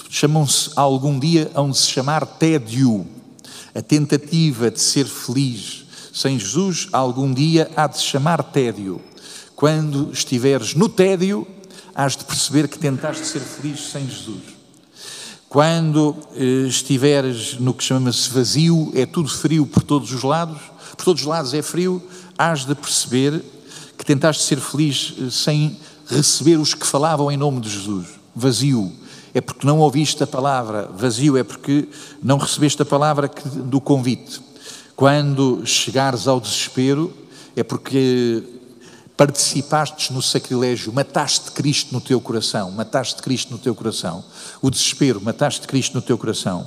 chamam-se 0.10 0.72
algum 0.76 1.20
dia, 1.20 1.52
de 1.54 1.78
se 1.78 1.88
chamar 1.88 2.26
tédio. 2.26 3.06
A 3.74 3.82
tentativa 3.82 4.72
de 4.72 4.80
ser 4.80 5.06
feliz 5.06 5.86
sem 6.12 6.38
Jesus, 6.38 6.88
algum 6.92 7.32
dia 7.34 7.70
há 7.76 7.88
de 7.88 7.98
se 7.98 8.04
chamar 8.04 8.44
tédio. 8.44 9.00
Quando 9.60 10.10
estiveres 10.14 10.74
no 10.74 10.88
tédio, 10.88 11.46
hás 11.94 12.16
de 12.16 12.24
perceber 12.24 12.70
que 12.70 12.80
tentaste 12.80 13.28
ser 13.28 13.42
feliz 13.42 13.92
sem 13.92 14.08
Jesus. 14.08 14.40
Quando 15.50 16.16
eh, 16.34 16.66
estiveres 16.66 17.60
no 17.60 17.74
que 17.74 17.84
chama-se 17.84 18.30
vazio, 18.30 18.90
é 18.96 19.06
tudo 19.06 19.28
frio 19.28 19.66
por 19.66 19.84
todos 19.84 20.14
os 20.14 20.24
lados, 20.24 20.62
por 20.96 21.04
todos 21.04 21.24
os 21.24 21.28
lados 21.28 21.54
é 21.54 21.62
frio, 21.62 22.02
hás 22.38 22.64
de 22.64 22.74
perceber 22.74 23.44
que 23.98 24.06
tentaste 24.06 24.44
ser 24.44 24.62
feliz 24.62 25.16
eh, 25.20 25.30
sem 25.30 25.78
receber 26.08 26.56
os 26.56 26.74
que 26.74 26.88
falavam 26.88 27.30
em 27.30 27.36
nome 27.36 27.60
de 27.60 27.70
Jesus. 27.70 28.08
Vazio 28.34 28.90
é 29.34 29.42
porque 29.42 29.68
não 29.68 29.80
ouviste 29.80 30.24
a 30.24 30.28
palavra, 30.28 30.90
vazio 30.96 31.36
é 31.36 31.44
porque 31.44 31.86
não 32.24 32.38
recebeste 32.38 32.82
a 32.82 32.86
palavra 32.86 33.30
do 33.66 33.82
convite. 33.82 34.40
Quando 34.96 35.64
chegares 35.66 36.30
ao 36.30 36.40
desespero, 36.40 37.14
é 37.58 37.62
porque 37.62 38.58
participaste 39.20 40.14
no 40.14 40.22
sacrilégio, 40.22 40.94
mataste 40.94 41.52
Cristo 41.52 41.94
no 41.94 42.00
teu 42.00 42.22
coração, 42.22 42.72
mataste 42.72 43.22
Cristo 43.22 43.52
no 43.52 43.58
teu 43.58 43.76
coração. 43.76 44.24
O 44.62 44.70
desespero, 44.70 45.20
mataste 45.20 45.68
Cristo 45.68 45.94
no 45.94 46.02
teu 46.02 46.18
coração. 46.18 46.66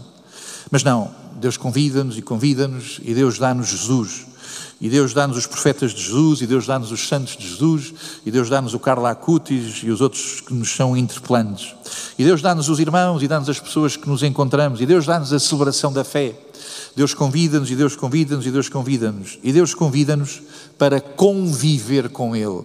Mas 0.71 0.85
não, 0.85 1.11
Deus 1.37 1.57
convida-nos 1.57 2.19
e 2.19 2.21
convida-nos 2.21 3.01
e 3.03 3.15
Deus 3.15 3.39
dá-nos 3.39 3.69
Jesus. 3.69 4.27
E 4.79 4.91
Deus 4.91 5.15
dá-nos 5.15 5.39
os 5.39 5.47
profetas 5.47 5.95
de 5.95 6.03
Jesus, 6.03 6.43
e 6.43 6.47
Deus 6.47 6.67
dá-nos 6.67 6.93
os 6.93 7.09
santos 7.09 7.39
de 7.39 7.49
Jesus, 7.49 7.95
e 8.27 8.31
Deus 8.31 8.51
dá-nos 8.51 8.75
o 8.75 8.79
Carla 8.79 9.13
Acutis 9.13 9.81
e 9.83 9.91
os 9.91 10.03
outros 10.03 10.43
que 10.43 10.53
nos 10.53 10.75
são 10.75 10.95
interpelantes. 10.95 11.75
E 12.19 12.25
Deus 12.25 12.43
dá-nos 12.43 12.69
os 12.69 12.79
irmãos 12.79 13.23
e 13.23 13.29
dá-nos 13.29 13.49
as 13.49 13.61
pessoas 13.61 13.97
que 13.97 14.07
nos 14.07 14.23
encontramos, 14.23 14.79
e 14.83 14.85
Deus 14.85 15.07
dá-nos 15.07 15.33
a 15.33 15.39
celebração 15.39 15.91
da 15.91 16.05
fé. 16.05 16.35
Deus 16.95 17.15
convida-nos 17.15 17.71
e 17.71 17.77
Deus 17.77 17.97
convida-nos 17.97 18.47
e 18.47 18.51
Deus 18.51 18.69
convida-nos. 18.69 19.39
E 19.43 19.53
Deus 19.53 19.75
convida-nos 19.75 20.43
para 20.77 21.01
conviver 21.01 22.09
com 22.11 22.37
Ele. 22.37 22.65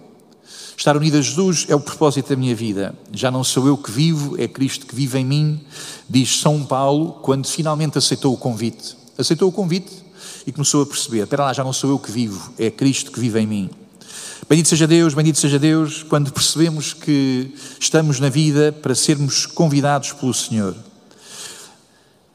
Estar 0.76 0.96
unido 0.96 1.16
a 1.16 1.20
Jesus 1.20 1.66
é 1.68 1.74
o 1.74 1.80
propósito 1.80 2.28
da 2.28 2.36
minha 2.36 2.54
vida. 2.54 2.94
Já 3.12 3.30
não 3.30 3.42
sou 3.42 3.66
eu 3.66 3.76
que 3.76 3.90
vivo, 3.90 4.36
é 4.38 4.46
Cristo 4.46 4.86
que 4.86 4.94
vive 4.94 5.18
em 5.18 5.24
mim, 5.24 5.60
diz 6.08 6.40
São 6.40 6.64
Paulo, 6.64 7.14
quando 7.22 7.48
finalmente 7.48 7.98
aceitou 7.98 8.32
o 8.32 8.36
convite. 8.36 8.96
Aceitou 9.18 9.48
o 9.48 9.52
convite 9.52 9.90
e 10.46 10.52
começou 10.52 10.82
a 10.82 10.86
perceber: 10.86 11.22
espera 11.22 11.46
lá, 11.46 11.52
já 11.52 11.64
não 11.64 11.72
sou 11.72 11.90
eu 11.90 11.98
que 11.98 12.12
vivo, 12.12 12.52
é 12.56 12.70
Cristo 12.70 13.10
que 13.10 13.18
vive 13.18 13.40
em 13.40 13.46
mim. 13.46 13.70
Bendito 14.48 14.68
seja 14.68 14.86
Deus, 14.86 15.14
bendito 15.14 15.38
seja 15.38 15.58
Deus, 15.58 16.02
quando 16.02 16.32
percebemos 16.32 16.94
que 16.94 17.52
estamos 17.80 18.20
na 18.20 18.28
vida 18.28 18.72
para 18.72 18.94
sermos 18.94 19.46
convidados 19.46 20.12
pelo 20.12 20.32
Senhor. 20.32 20.74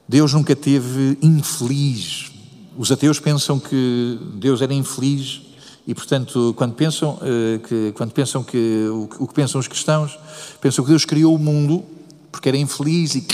Deus 0.07 0.33
nunca 0.33 0.55
teve 0.55 1.17
infeliz. 1.21 2.31
Os 2.77 2.91
ateus 2.91 3.19
pensam 3.19 3.59
que 3.59 4.19
Deus 4.35 4.61
era 4.61 4.73
infeliz 4.73 5.41
e, 5.87 5.93
portanto, 5.93 6.53
quando 6.57 6.73
pensam, 6.73 7.15
uh, 7.15 7.59
que, 7.59 7.91
quando 7.93 8.11
pensam 8.11 8.43
que 8.43 8.87
o, 9.19 9.27
que 9.27 9.33
pensam 9.33 9.59
os 9.59 9.67
cristãos, 9.67 10.17
pensam 10.61 10.83
que 10.83 10.89
Deus 10.89 11.05
criou 11.05 11.35
o 11.35 11.39
mundo 11.39 11.83
porque 12.31 12.49
era 12.49 12.57
infeliz 12.57 13.15
e 13.15 13.25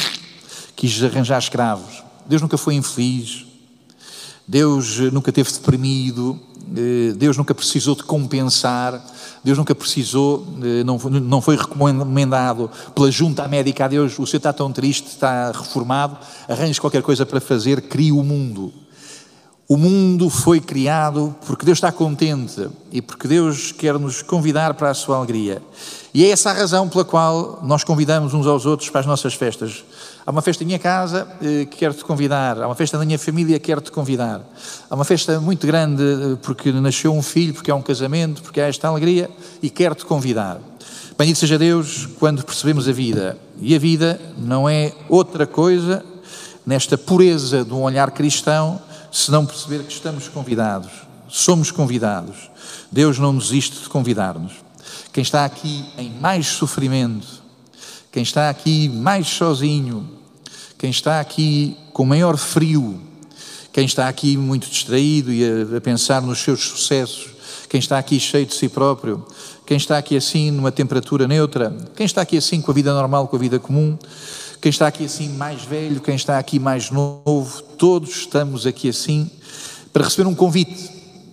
quis 0.76 1.04
arranjar 1.04 1.40
escravos. 1.40 2.04
Deus 2.26 2.42
nunca 2.42 2.58
foi 2.58 2.76
infeliz. 2.76 3.46
Deus 4.48 4.98
nunca 5.14 5.32
teve 5.32 5.52
deprimido, 5.52 6.40
eh, 6.40 6.49
Deus 7.18 7.38
nunca 7.38 7.56
precisou 7.56 7.96
de 7.96 8.04
compensar, 8.04 9.04
Deus 9.44 9.58
nunca 9.58 9.74
precisou, 9.74 10.46
eh, 10.62 10.84
não 10.84 11.42
foi 11.42 11.56
recomendado 11.56 12.70
pela 12.94 13.10
junta 13.10 13.48
médica 13.48 13.86
a 13.86 13.88
Deus, 13.88 14.20
o 14.20 14.28
senhor 14.28 14.38
está 14.38 14.54
tão 14.54 14.72
triste, 14.72 15.08
está 15.08 15.52
reformado, 15.52 16.18
arranje 16.48 16.80
qualquer 16.80 17.02
coisa 17.02 17.26
para 17.26 17.40
fazer, 17.40 17.82
crie 17.84 18.12
o 18.12 18.24
mundo. 18.24 18.72
O 19.72 19.78
mundo 19.78 20.32
foi 20.32 20.60
criado 20.60 21.36
porque 21.46 21.64
Deus 21.64 21.78
está 21.78 21.92
contente 21.92 22.68
e 22.92 23.04
porque 23.04 23.28
Deus 23.28 23.72
quer 23.72 24.00
nos 24.00 24.24
convidar 24.24 24.74
para 24.74 24.90
a 24.90 24.96
sua 24.96 25.18
alegria. 25.18 25.62
E 26.12 26.26
é 26.26 26.30
essa 26.30 26.50
a 26.50 26.54
razão 26.54 26.90
pela 26.90 27.06
qual 27.06 27.60
nós 27.62 27.84
convidamos 27.84 28.34
uns 28.34 28.48
aos 28.48 28.66
outros 28.66 28.90
para 28.90 29.02
as 29.02 29.06
nossas 29.06 29.36
festas. 29.36 29.84
Há 30.30 30.32
uma 30.32 30.44
festa 30.44 30.63
em 30.63 30.68
minha 30.68 30.78
casa 30.78 31.28
eh, 31.42 31.65
que 31.65 31.78
quero 31.78 31.92
te 31.92 32.06
convidar, 32.06 32.62
há 32.62 32.68
uma 32.68 32.76
festa 32.76 33.00
na 33.00 33.04
minha 33.04 33.18
família 33.18 33.58
que 33.58 33.65
quero 33.65 33.82
te 33.82 33.92
convidar. 33.92 34.42
Há 34.88 34.94
uma 34.94 35.04
festa 35.04 35.39
muito 35.39 35.65
grande 35.65 36.04
eh, 36.04 36.38
porque 36.44 36.72
nasceu 36.72 37.12
um 37.15 37.24
filho, 37.24 37.52
porque 37.52 37.72
há 37.72 37.76
um 37.76 37.82
casamento, 37.82 38.44
porque 38.44 38.62
há 38.62 38.68
esta 38.68 38.88
alegria 38.88 39.28
e 39.60 39.72
quero 39.72 39.96
te 39.96 40.06
convidar. 40.06 40.60
Bendito 41.18 41.39
seja 41.39 41.58
Deus 41.58 42.08
quando 42.20 42.46
percebemos 42.46 42.88
a 42.88 42.92
vida. 42.92 43.39
E 43.60 43.74
a 43.74 43.80
vida 43.80 44.22
não 44.38 44.70
é 44.70 44.94
outra 45.10 45.48
coisa 45.48 46.06
nesta 46.63 46.96
pureza 46.96 47.65
de 47.65 47.74
um 47.74 47.82
olhar 47.82 48.12
cristão 48.12 48.80
se 49.12 49.32
não 49.32 49.48
perceber 49.48 49.82
que 49.82 49.94
estamos 49.94 50.28
convidados, 50.28 50.92
somos 51.28 51.72
convidados. 51.72 52.52
Deus 52.92 53.18
não 53.18 53.36
desiste 53.36 53.82
de 53.82 53.89
convidar-nos. 53.89 54.54
Quem 55.12 55.24
está 55.24 55.44
aqui 55.44 55.92
em 55.98 56.12
mais 56.22 56.46
sofrimento, 56.46 57.42
quem 58.12 58.22
está 58.22 58.48
aqui 58.48 58.88
mais 58.89 59.28
sozinho, 59.28 60.19
quem 60.80 60.89
está 60.89 61.20
aqui 61.20 61.76
com 61.92 62.06
maior 62.06 62.38
frio, 62.38 63.02
quem 63.74 63.84
está 63.84 64.08
aqui 64.08 64.38
muito 64.38 64.70
distraído 64.70 65.32
e 65.32 65.44
a, 65.44 65.78
a 65.78 65.82
pensar 65.82 66.22
nos 66.22 66.39
seus 66.39 66.62
sucessos, 66.62 67.32
quem 67.68 67.82
está 67.82 68.00
aqui 68.00 68.18
cheio 68.18 68.46
de 68.46 68.54
si 68.54 68.70
próprio, 68.70 69.28
quem 69.65 69.76
está 69.76 69.98
aqui 69.98 70.15
assim 70.15 70.50
numa 70.52 70.72
temperatura 70.72 71.28
neutra, 71.28 71.76
quem 71.98 72.06
está 72.06 72.22
aqui 72.22 72.38
assim 72.38 72.62
com 72.62 72.72
a 72.72 72.74
vida 72.74 72.94
normal, 72.94 73.28
com 73.28 73.36
a 73.36 73.39
vida 73.39 73.60
comum, 73.60 73.98
quem 74.62 74.70
está 74.70 74.88
aqui 74.88 75.04
assim 75.04 75.28
mais 75.28 75.63
velho, 75.63 76.00
quem 76.00 76.15
está 76.15 76.39
aqui 76.39 76.58
mais 76.58 76.89
novo, 76.89 77.62
todos 77.78 78.12
estamos 78.12 78.65
aqui 78.65 78.88
assim 78.88 79.30
para 79.92 80.06
receber 80.06 80.30
um 80.30 80.36
convite. 80.36 80.89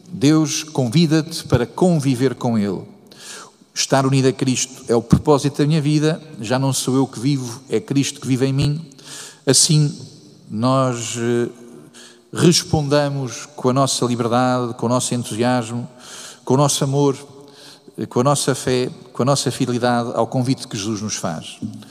Deus 0.08 0.64
convida-te 0.64 1.44
para 1.44 1.66
conviver 1.66 2.34
com 2.34 2.58
Ele. 2.58 2.82
Estar 3.72 4.06
unido 4.06 4.26
a 4.26 4.32
Cristo 4.32 4.84
é 4.88 4.96
o 4.96 5.02
propósito 5.02 5.58
da 5.58 5.66
minha 5.66 5.80
vida, 5.80 6.20
já 6.40 6.58
não 6.58 6.72
sou 6.72 6.96
eu 6.96 7.06
que 7.06 7.20
vivo, 7.20 7.62
é 7.68 7.78
Cristo 7.78 8.20
que 8.20 8.26
vive 8.26 8.44
em 8.46 8.52
mim. 8.52 8.95
Assim, 9.48 9.96
nós 10.50 11.14
eh, 11.16 11.48
respondamos 12.32 13.46
com 13.54 13.68
a 13.68 13.72
nossa 13.72 14.04
liberdade, 14.04 14.74
com 14.74 14.86
o 14.86 14.88
nosso 14.88 15.14
entusiasmo, 15.14 15.88
com 16.44 16.54
o 16.54 16.56
nosso 16.56 16.82
amor, 16.82 17.16
eh, 17.96 18.06
com 18.06 18.18
a 18.18 18.24
nossa 18.24 18.56
fé, 18.56 18.90
com 19.12 19.22
a 19.22 19.24
nossa 19.24 19.52
fidelidade 19.52 20.10
ao 20.14 20.26
convite 20.26 20.66
que 20.66 20.76
Jesus 20.76 21.00
nos 21.00 21.14
faz. 21.14 21.60